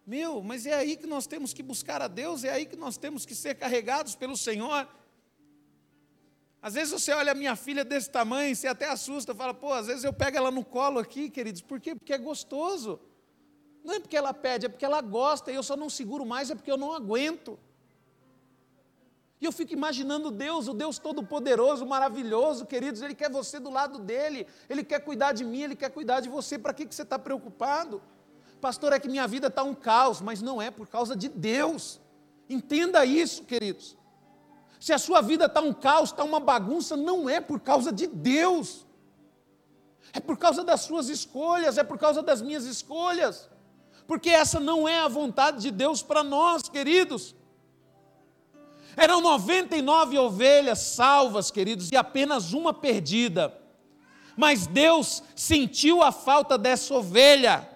Meu, 0.05 0.41
mas 0.41 0.65
é 0.65 0.73
aí 0.73 0.97
que 0.97 1.05
nós 1.05 1.27
temos 1.27 1.53
que 1.53 1.61
buscar 1.61 2.01
a 2.01 2.07
Deus, 2.07 2.43
é 2.43 2.49
aí 2.49 2.65
que 2.65 2.75
nós 2.75 2.97
temos 2.97 3.25
que 3.25 3.35
ser 3.35 3.55
carregados 3.55 4.15
pelo 4.15 4.35
Senhor. 4.35 4.87
Às 6.61 6.75
vezes 6.75 6.93
você 6.93 7.11
olha 7.11 7.31
a 7.31 7.35
minha 7.35 7.55
filha 7.55 7.83
desse 7.83 8.09
tamanho, 8.09 8.55
você 8.55 8.67
até 8.67 8.87
assusta, 8.87 9.33
fala, 9.33 9.53
pô, 9.53 9.73
às 9.73 9.87
vezes 9.87 10.03
eu 10.03 10.13
pego 10.13 10.37
ela 10.37 10.51
no 10.51 10.63
colo 10.63 10.99
aqui, 10.99 11.29
queridos, 11.29 11.61
por 11.61 11.79
quê? 11.79 11.95
Porque 11.95 12.13
é 12.13 12.17
gostoso. 12.17 12.99
Não 13.83 13.95
é 13.95 13.99
porque 13.99 14.15
ela 14.15 14.31
pede, 14.31 14.67
é 14.67 14.69
porque 14.69 14.85
ela 14.85 15.01
gosta, 15.01 15.51
e 15.51 15.55
eu 15.55 15.63
só 15.63 15.75
não 15.75 15.89
seguro 15.89 16.23
mais, 16.23 16.51
é 16.51 16.55
porque 16.55 16.71
eu 16.71 16.77
não 16.77 16.93
aguento. 16.93 17.57
E 19.41 19.45
eu 19.45 19.51
fico 19.51 19.73
imaginando 19.73 20.29
Deus, 20.29 20.67
o 20.67 20.73
Deus 20.73 20.99
todo-poderoso, 20.99 21.83
maravilhoso, 21.83 22.63
queridos, 22.67 23.01
Ele 23.01 23.15
quer 23.15 23.31
você 23.31 23.59
do 23.59 23.71
lado 23.71 23.97
dele, 23.97 24.45
Ele 24.69 24.83
quer 24.83 24.99
cuidar 24.99 25.31
de 25.31 25.43
mim, 25.43 25.63
Ele 25.63 25.75
quer 25.75 25.89
cuidar 25.89 26.19
de 26.19 26.29
você, 26.29 26.59
para 26.59 26.75
que, 26.75 26.85
que 26.85 26.93
você 26.93 27.01
está 27.01 27.17
preocupado? 27.17 28.03
Pastor, 28.61 28.93
é 28.93 28.99
que 28.99 29.09
minha 29.09 29.27
vida 29.27 29.47
está 29.47 29.63
um 29.63 29.73
caos, 29.73 30.21
mas 30.21 30.43
não 30.43 30.61
é 30.61 30.69
por 30.69 30.87
causa 30.87 31.15
de 31.15 31.27
Deus. 31.27 31.99
Entenda 32.47 33.03
isso, 33.03 33.43
queridos. 33.45 33.97
Se 34.81 34.91
a 34.91 34.97
sua 34.97 35.21
vida 35.21 35.45
está 35.45 35.61
um 35.61 35.71
caos, 35.71 36.09
está 36.09 36.23
uma 36.23 36.39
bagunça, 36.39 36.97
não 36.97 37.29
é 37.29 37.39
por 37.39 37.59
causa 37.59 37.91
de 37.91 38.07
Deus. 38.07 38.83
É 40.11 40.19
por 40.19 40.39
causa 40.39 40.63
das 40.63 40.81
suas 40.81 41.07
escolhas, 41.07 41.77
é 41.77 41.83
por 41.83 41.99
causa 41.99 42.23
das 42.23 42.41
minhas 42.41 42.65
escolhas. 42.65 43.47
Porque 44.07 44.31
essa 44.31 44.59
não 44.59 44.89
é 44.89 44.97
a 44.97 45.07
vontade 45.07 45.61
de 45.61 45.69
Deus 45.69 46.01
para 46.01 46.23
nós, 46.23 46.67
queridos. 46.67 47.35
Eram 48.97 49.21
99 49.21 50.17
ovelhas 50.17 50.79
salvas, 50.79 51.51
queridos, 51.51 51.91
e 51.91 51.95
apenas 51.95 52.51
uma 52.51 52.73
perdida. 52.73 53.55
Mas 54.35 54.65
Deus 54.65 55.21
sentiu 55.35 56.01
a 56.01 56.11
falta 56.11 56.57
dessa 56.57 56.91
ovelha. 56.95 57.69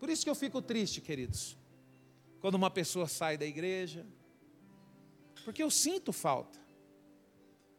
Por 0.00 0.08
isso 0.08 0.24
que 0.24 0.30
eu 0.30 0.34
fico 0.34 0.62
triste, 0.62 1.02
queridos 1.02 1.60
quando 2.42 2.56
uma 2.56 2.70
pessoa 2.70 3.06
sai 3.06 3.38
da 3.38 3.46
igreja, 3.46 4.04
porque 5.44 5.62
eu 5.62 5.70
sinto 5.70 6.12
falta. 6.12 6.58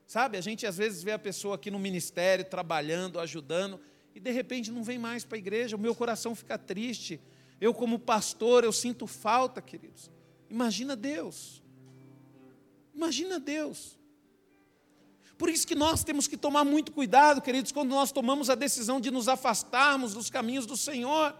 Sabe, 0.07 0.37
a 0.37 0.41
gente 0.41 0.65
às 0.65 0.77
vezes 0.77 1.03
vê 1.03 1.11
a 1.11 1.19
pessoa 1.19 1.55
aqui 1.55 1.69
no 1.69 1.77
ministério, 1.77 2.45
trabalhando, 2.45 3.19
ajudando, 3.19 3.77
e 4.15 4.21
de 4.21 4.31
repente 4.31 4.71
não 4.71 4.81
vem 4.81 4.97
mais 4.97 5.25
para 5.25 5.37
a 5.37 5.39
igreja, 5.39 5.75
o 5.75 5.79
meu 5.79 5.93
coração 5.93 6.33
fica 6.33 6.57
triste. 6.57 7.19
Eu, 7.59 7.73
como 7.73 7.99
pastor, 7.99 8.63
eu 8.63 8.71
sinto 8.71 9.05
falta, 9.05 9.61
queridos. 9.61 10.09
Imagina 10.49 10.95
Deus. 10.95 11.61
Imagina 12.95 13.41
Deus. 13.41 13.99
Por 15.37 15.49
isso 15.49 15.67
que 15.67 15.75
nós 15.75 16.05
temos 16.05 16.25
que 16.25 16.37
tomar 16.37 16.63
muito 16.63 16.93
cuidado, 16.93 17.41
queridos, 17.41 17.73
quando 17.73 17.89
nós 17.89 18.13
tomamos 18.13 18.49
a 18.49 18.55
decisão 18.55 19.01
de 19.01 19.11
nos 19.11 19.27
afastarmos 19.27 20.13
dos 20.13 20.29
caminhos 20.29 20.65
do 20.65 20.77
Senhor. 20.77 21.35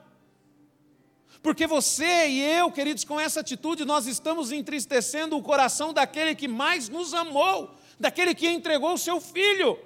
Porque 1.44 1.68
você 1.68 2.30
e 2.30 2.42
eu, 2.42 2.72
queridos, 2.72 3.04
com 3.04 3.20
essa 3.20 3.42
atitude, 3.42 3.84
nós 3.84 4.08
estamos 4.08 4.50
entristecendo 4.50 5.36
o 5.36 5.44
coração 5.44 5.92
daquele 5.92 6.34
que 6.34 6.48
mais 6.48 6.88
nos 6.88 7.14
amou, 7.14 7.76
daquele 8.00 8.34
que 8.34 8.48
entregou 8.48 8.94
o 8.94 8.98
seu 8.98 9.20
filho. 9.20 9.78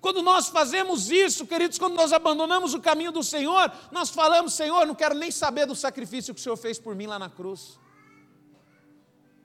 Quando 0.00 0.22
nós 0.22 0.48
fazemos 0.48 1.10
isso, 1.10 1.44
queridos, 1.44 1.76
quando 1.76 1.96
nós 1.96 2.12
abandonamos 2.12 2.72
o 2.72 2.80
caminho 2.80 3.10
do 3.10 3.22
Senhor, 3.22 3.70
nós 3.90 4.10
falamos: 4.10 4.54
Senhor, 4.54 4.86
não 4.86 4.94
quero 4.94 5.16
nem 5.16 5.32
saber 5.32 5.66
do 5.66 5.74
sacrifício 5.74 6.32
que 6.32 6.40
o 6.40 6.42
Senhor 6.42 6.56
fez 6.56 6.78
por 6.78 6.94
mim 6.94 7.06
lá 7.06 7.18
na 7.18 7.28
cruz. 7.28 7.76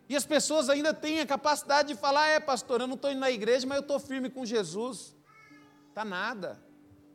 E 0.07 0.15
as 0.15 0.27
pessoas 0.27 0.69
ainda 0.69 0.93
têm 0.93 1.21
a 1.21 1.25
capacidade 1.25 1.88
de 1.88 1.95
falar: 1.95 2.27
é, 2.27 2.39
pastor, 2.39 2.81
eu 2.81 2.88
não 2.88 2.93
estou 2.93 3.09
indo 3.09 3.19
na 3.19 3.31
igreja, 3.31 3.65
mas 3.65 3.77
eu 3.77 3.81
estou 3.81 3.99
firme 3.99 4.29
com 4.29 4.45
Jesus. 4.45 5.15
Está 5.89 6.05
nada. 6.05 6.63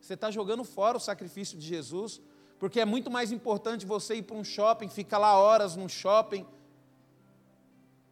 Você 0.01 0.15
está 0.15 0.29
jogando 0.29 0.65
fora 0.65 0.97
o 0.97 0.99
sacrifício 0.99 1.57
de 1.57 1.65
Jesus 1.65 2.21
porque 2.61 2.79
é 2.79 2.85
muito 2.85 3.09
mais 3.09 3.31
importante 3.31 3.87
você 3.87 4.17
ir 4.17 4.21
para 4.21 4.35
um 4.35 4.43
shopping, 4.43 4.87
ficar 4.87 5.17
lá 5.17 5.35
horas 5.35 5.75
no 5.75 5.89
shopping, 5.89 6.45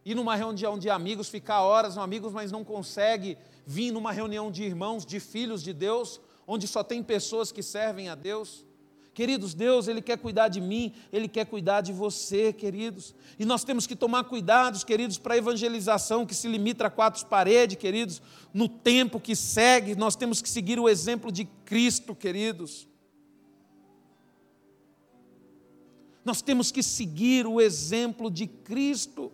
ir 0.04 0.16
numa 0.16 0.34
reunião 0.34 0.76
de 0.76 0.90
amigos, 0.90 1.28
ficar 1.28 1.60
horas 1.60 1.94
com 1.94 2.00
amigos, 2.00 2.32
mas 2.32 2.50
não 2.50 2.64
consegue 2.64 3.38
vir 3.64 3.92
numa 3.92 4.10
reunião 4.10 4.50
de 4.50 4.64
irmãos, 4.64 5.06
de 5.06 5.20
filhos 5.20 5.62
de 5.62 5.72
Deus, 5.72 6.20
onde 6.48 6.66
só 6.66 6.82
tem 6.82 7.00
pessoas 7.00 7.52
que 7.52 7.62
servem 7.62 8.08
a 8.08 8.16
Deus. 8.16 8.66
Queridos, 9.14 9.54
Deus, 9.54 9.86
Ele 9.86 10.02
quer 10.02 10.18
cuidar 10.18 10.48
de 10.48 10.60
mim, 10.60 10.94
Ele 11.12 11.28
quer 11.28 11.46
cuidar 11.46 11.80
de 11.80 11.92
você, 11.92 12.52
queridos. 12.52 13.14
E 13.38 13.44
nós 13.44 13.62
temos 13.62 13.86
que 13.86 13.94
tomar 13.94 14.24
cuidados, 14.24 14.82
queridos, 14.82 15.16
para 15.16 15.34
a 15.34 15.38
evangelização 15.38 16.26
que 16.26 16.34
se 16.34 16.48
limita 16.48 16.88
a 16.88 16.90
quatro 16.90 17.24
paredes, 17.26 17.76
queridos. 17.76 18.20
No 18.52 18.68
tempo 18.68 19.20
que 19.20 19.36
segue, 19.36 19.94
nós 19.94 20.16
temos 20.16 20.42
que 20.42 20.50
seguir 20.50 20.80
o 20.80 20.88
exemplo 20.88 21.30
de 21.30 21.44
Cristo, 21.64 22.16
queridos. 22.16 22.89
Nós 26.24 26.42
temos 26.42 26.70
que 26.70 26.82
seguir 26.82 27.46
o 27.46 27.60
exemplo 27.60 28.30
de 28.30 28.46
Cristo. 28.46 29.32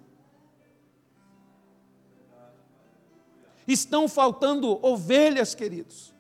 Estão 3.67 4.09
faltando 4.09 4.79
ovelhas, 4.85 5.55
queridos. 5.55 6.15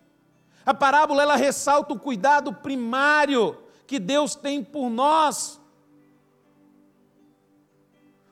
A 0.64 0.74
parábola 0.74 1.22
ela 1.22 1.37
ressalta 1.37 1.94
o 1.94 1.98
cuidado 1.98 2.52
primário 2.52 3.57
que 3.87 4.00
Deus 4.00 4.35
tem 4.35 4.64
por 4.64 4.90
nós. 4.90 5.61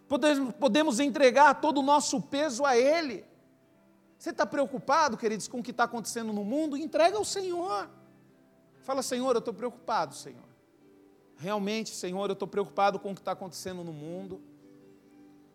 Podemos, 0.09 0.55
podemos 0.57 1.01
entregar 1.01 1.61
todo 1.61 1.79
o 1.79 1.83
nosso 1.83 2.21
peso 2.21 2.65
a 2.65 2.77
Ele. 2.77 3.25
Você 4.19 4.31
está 4.31 4.45
preocupado, 4.45 5.17
queridos, 5.17 5.47
com 5.47 5.61
o 5.61 5.63
que 5.63 5.71
está 5.71 5.85
acontecendo 5.85 6.33
no 6.33 6.45
mundo? 6.45 6.77
Entrega 6.77 7.17
ao 7.17 7.25
Senhor. 7.25 7.89
Fala, 8.83 9.03
Senhor, 9.03 9.35
eu 9.35 9.39
estou 9.39 9.55
preocupado, 9.55 10.15
Senhor. 10.15 10.54
Realmente, 11.45 11.91
Senhor, 11.91 12.31
eu 12.31 12.33
estou 12.33 12.49
preocupado 12.49 12.99
com 12.99 13.11
o 13.11 13.15
que 13.15 13.21
está 13.21 13.33
acontecendo 13.33 13.85
no 13.85 13.93
mundo. 13.93 14.41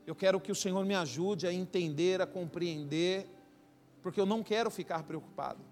Eu 0.06 0.14
quero 0.14 0.40
que 0.40 0.52
o 0.52 0.56
Senhor 0.56 0.86
me 0.86 0.94
ajude 0.94 1.48
a 1.48 1.52
entender, 1.52 2.22
a 2.22 2.28
compreender, 2.28 3.28
porque 4.04 4.22
eu 4.22 4.26
não 4.26 4.44
quero 4.44 4.70
ficar 4.70 5.02
preocupado. 5.02 5.66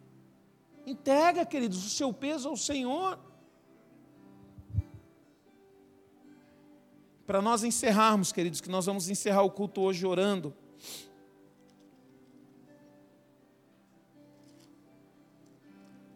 Entrega, 0.88 1.46
queridos, 1.46 1.86
o 1.86 1.90
seu 1.92 2.12
peso 2.12 2.50
ao 2.50 2.58
Senhor. 2.58 3.20
Para 7.28 7.40
nós 7.40 7.64
encerrarmos, 7.64 8.32
queridos, 8.32 8.60
que 8.60 8.70
nós 8.70 8.88
vamos 8.88 9.10
encerrar 9.10 9.44
o 9.44 9.52
culto 9.52 9.82
hoje 9.82 10.04
orando. 10.04 10.52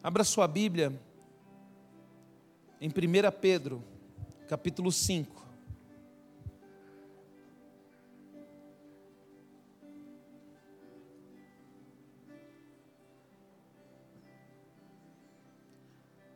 Abra 0.02 0.24
sua 0.24 0.48
Bíblia 0.48 1.00
em 2.82 2.90
1 2.90 2.92
Pedro, 3.40 3.91
capítulo 4.52 4.92
5. 4.92 5.46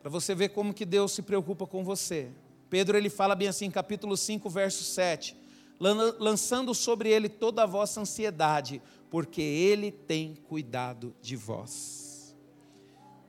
Para 0.00 0.10
você 0.10 0.34
ver 0.34 0.48
como 0.48 0.72
que 0.72 0.86
Deus 0.86 1.12
se 1.12 1.20
preocupa 1.20 1.66
com 1.66 1.84
você. 1.84 2.30
Pedro 2.70 2.96
ele 2.96 3.10
fala 3.10 3.34
bem 3.34 3.48
assim, 3.48 3.70
capítulo 3.70 4.16
5, 4.16 4.48
verso 4.48 4.82
7. 4.82 5.36
Lançando 5.78 6.74
sobre 6.74 7.10
ele 7.10 7.28
toda 7.28 7.64
a 7.64 7.66
vossa 7.66 8.00
ansiedade, 8.00 8.80
porque 9.10 9.42
ele 9.42 9.92
tem 9.92 10.36
cuidado 10.36 11.14
de 11.20 11.36
vós. 11.36 12.34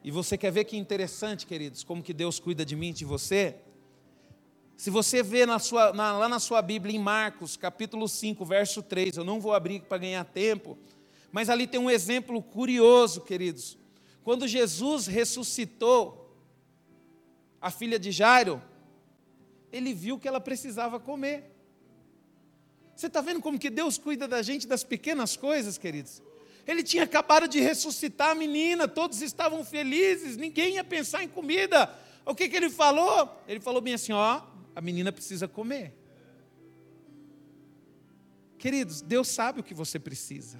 E 0.01 0.11
você 0.11 0.38
quer 0.38 0.53
ver 0.53 0.63
que 0.63 0.77
interessante, 0.77 1.45
queridos, 1.45 1.83
como 1.83 2.01
que 2.01 2.13
Deus 2.13 2.39
cuida 2.39 2.65
de 2.65 2.77
mim 2.77 2.91
e 2.91 2.93
de 2.93 3.03
você? 3.03 3.66
Se 4.78 4.91
você 4.91 5.23
vê 5.23 5.43
na 5.43 5.57
sua, 5.57 5.91
na, 5.91 6.15
lá 6.15 6.30
na 6.30 6.39
sua 6.39 6.61
Bíblia, 6.61 6.95
em 6.95 6.99
Marcos, 6.99 7.57
capítulo 7.57 8.07
5, 8.07 8.45
verso 8.45 8.84
3, 8.84 9.17
eu 9.17 9.23
não 9.23 9.39
vou 9.39 9.55
abrir 9.55 9.82
para 9.82 9.97
ganhar 9.97 10.23
tempo, 10.23 10.78
mas 11.32 11.49
ali 11.49 11.65
tem 11.65 11.80
um 11.80 11.89
exemplo 11.89 12.39
curioso, 12.43 13.21
queridos. 13.21 13.75
Quando 14.23 14.47
Jesus 14.47 15.07
ressuscitou 15.07 16.32
a 17.59 17.71
filha 17.71 17.97
de 17.97 18.11
Jairo, 18.11 18.61
ele 19.71 19.95
viu 19.95 20.19
que 20.19 20.28
ela 20.28 20.39
precisava 20.39 20.99
comer. 20.99 21.51
Você 22.95 23.07
está 23.07 23.19
vendo 23.19 23.41
como 23.41 23.57
que 23.57 23.71
Deus 23.71 23.97
cuida 23.97 24.28
da 24.28 24.43
gente 24.43 24.67
das 24.67 24.84
pequenas 24.84 25.36
coisas, 25.36 25.75
queridos? 25.75 26.21
Ele 26.67 26.84
tinha 26.84 27.03
acabado 27.03 27.47
de 27.47 27.59
ressuscitar 27.59 28.30
a 28.30 28.36
menina, 28.36 28.88
todos 28.88 29.23
estavam 29.23 29.65
felizes, 29.65 30.38
ninguém 30.38 30.75
ia 30.75 30.84
pensar 30.84 31.23
em 31.23 31.28
comida. 31.28 31.91
O 32.23 32.36
que, 32.36 32.47
que 32.47 32.55
ele 32.55 32.69
falou? 32.69 33.41
Ele 33.47 33.59
falou 33.59 33.82
bem 33.82 33.95
assim: 33.95 34.11
ó, 34.11 34.41
a 34.78 34.82
menina 34.82 35.11
precisa 35.11 35.47
comer. 35.47 35.91
Queridos, 38.59 39.01
Deus 39.01 39.28
sabe 39.28 39.59
o 39.59 39.63
que 39.63 39.73
você 39.73 39.97
precisa. 39.97 40.59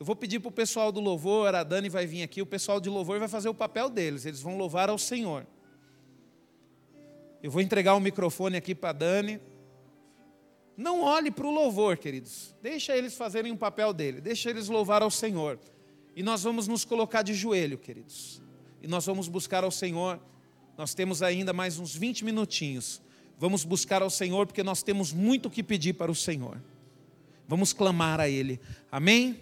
Eu 0.00 0.06
vou 0.06 0.16
pedir 0.16 0.40
para 0.40 0.48
o 0.48 0.52
pessoal 0.52 0.90
do 0.90 1.00
louvor, 1.00 1.54
a 1.54 1.62
Dani 1.62 1.90
vai 1.90 2.06
vir 2.06 2.22
aqui, 2.22 2.40
o 2.40 2.46
pessoal 2.46 2.80
de 2.80 2.88
louvor 2.88 3.18
vai 3.18 3.28
fazer 3.28 3.50
o 3.50 3.54
papel 3.54 3.90
deles, 3.90 4.24
eles 4.24 4.40
vão 4.40 4.56
louvar 4.56 4.88
ao 4.88 4.96
Senhor. 4.96 5.46
Eu 7.42 7.50
vou 7.50 7.60
entregar 7.60 7.94
o 7.94 8.00
microfone 8.00 8.56
aqui 8.56 8.74
para 8.74 8.88
a 8.88 8.94
Dani. 8.94 9.38
Não 10.74 11.02
olhe 11.02 11.30
para 11.30 11.46
o 11.46 11.50
louvor, 11.50 11.98
queridos. 11.98 12.56
Deixa 12.62 12.96
eles 12.96 13.14
fazerem 13.14 13.52
o 13.52 13.58
papel 13.58 13.92
dele, 13.92 14.22
deixa 14.22 14.48
eles 14.48 14.68
louvar 14.68 15.02
ao 15.02 15.10
Senhor. 15.10 15.60
E 16.16 16.22
nós 16.22 16.42
vamos 16.44 16.66
nos 16.66 16.82
colocar 16.82 17.20
de 17.20 17.34
joelho, 17.34 17.76
queridos. 17.76 18.40
E 18.82 18.86
nós 18.88 19.04
vamos 19.04 19.28
buscar 19.28 19.64
ao 19.64 19.70
Senhor. 19.70 20.18
Nós 20.76 20.94
temos 20.94 21.22
ainda 21.22 21.52
mais 21.52 21.78
uns 21.78 21.94
20 21.94 22.24
minutinhos. 22.24 23.00
Vamos 23.38 23.64
buscar 23.64 24.02
ao 24.02 24.10
Senhor, 24.10 24.46
porque 24.46 24.62
nós 24.62 24.82
temos 24.82 25.12
muito 25.12 25.46
o 25.46 25.50
que 25.50 25.62
pedir 25.62 25.94
para 25.94 26.10
o 26.10 26.14
Senhor. 26.14 26.60
Vamos 27.46 27.72
clamar 27.72 28.20
a 28.20 28.28
Ele. 28.28 28.60
Amém? 28.90 29.40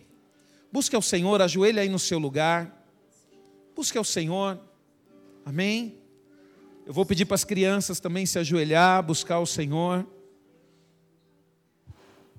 Busque 0.71 0.97
ao 0.97 1.03
Senhor, 1.03 1.41
ajoelhe 1.41 1.81
aí 1.81 1.89
no 1.89 1.99
seu 1.99 2.19
lugar. 2.19 2.87
Busque 3.75 3.97
ao 3.97 4.05
Senhor. 4.05 4.59
Amém? 5.45 5.99
Eu 6.85 6.93
vou 6.93 7.07
pedir 7.07 7.25
para 7.25 7.35
as 7.35 7.45
crianças 7.45 8.01
também 8.01 8.27
se 8.27 8.39
ajoelhar, 8.39 9.03
buscar 9.03 9.39
o 9.39 9.47
Senhor. 9.47 10.07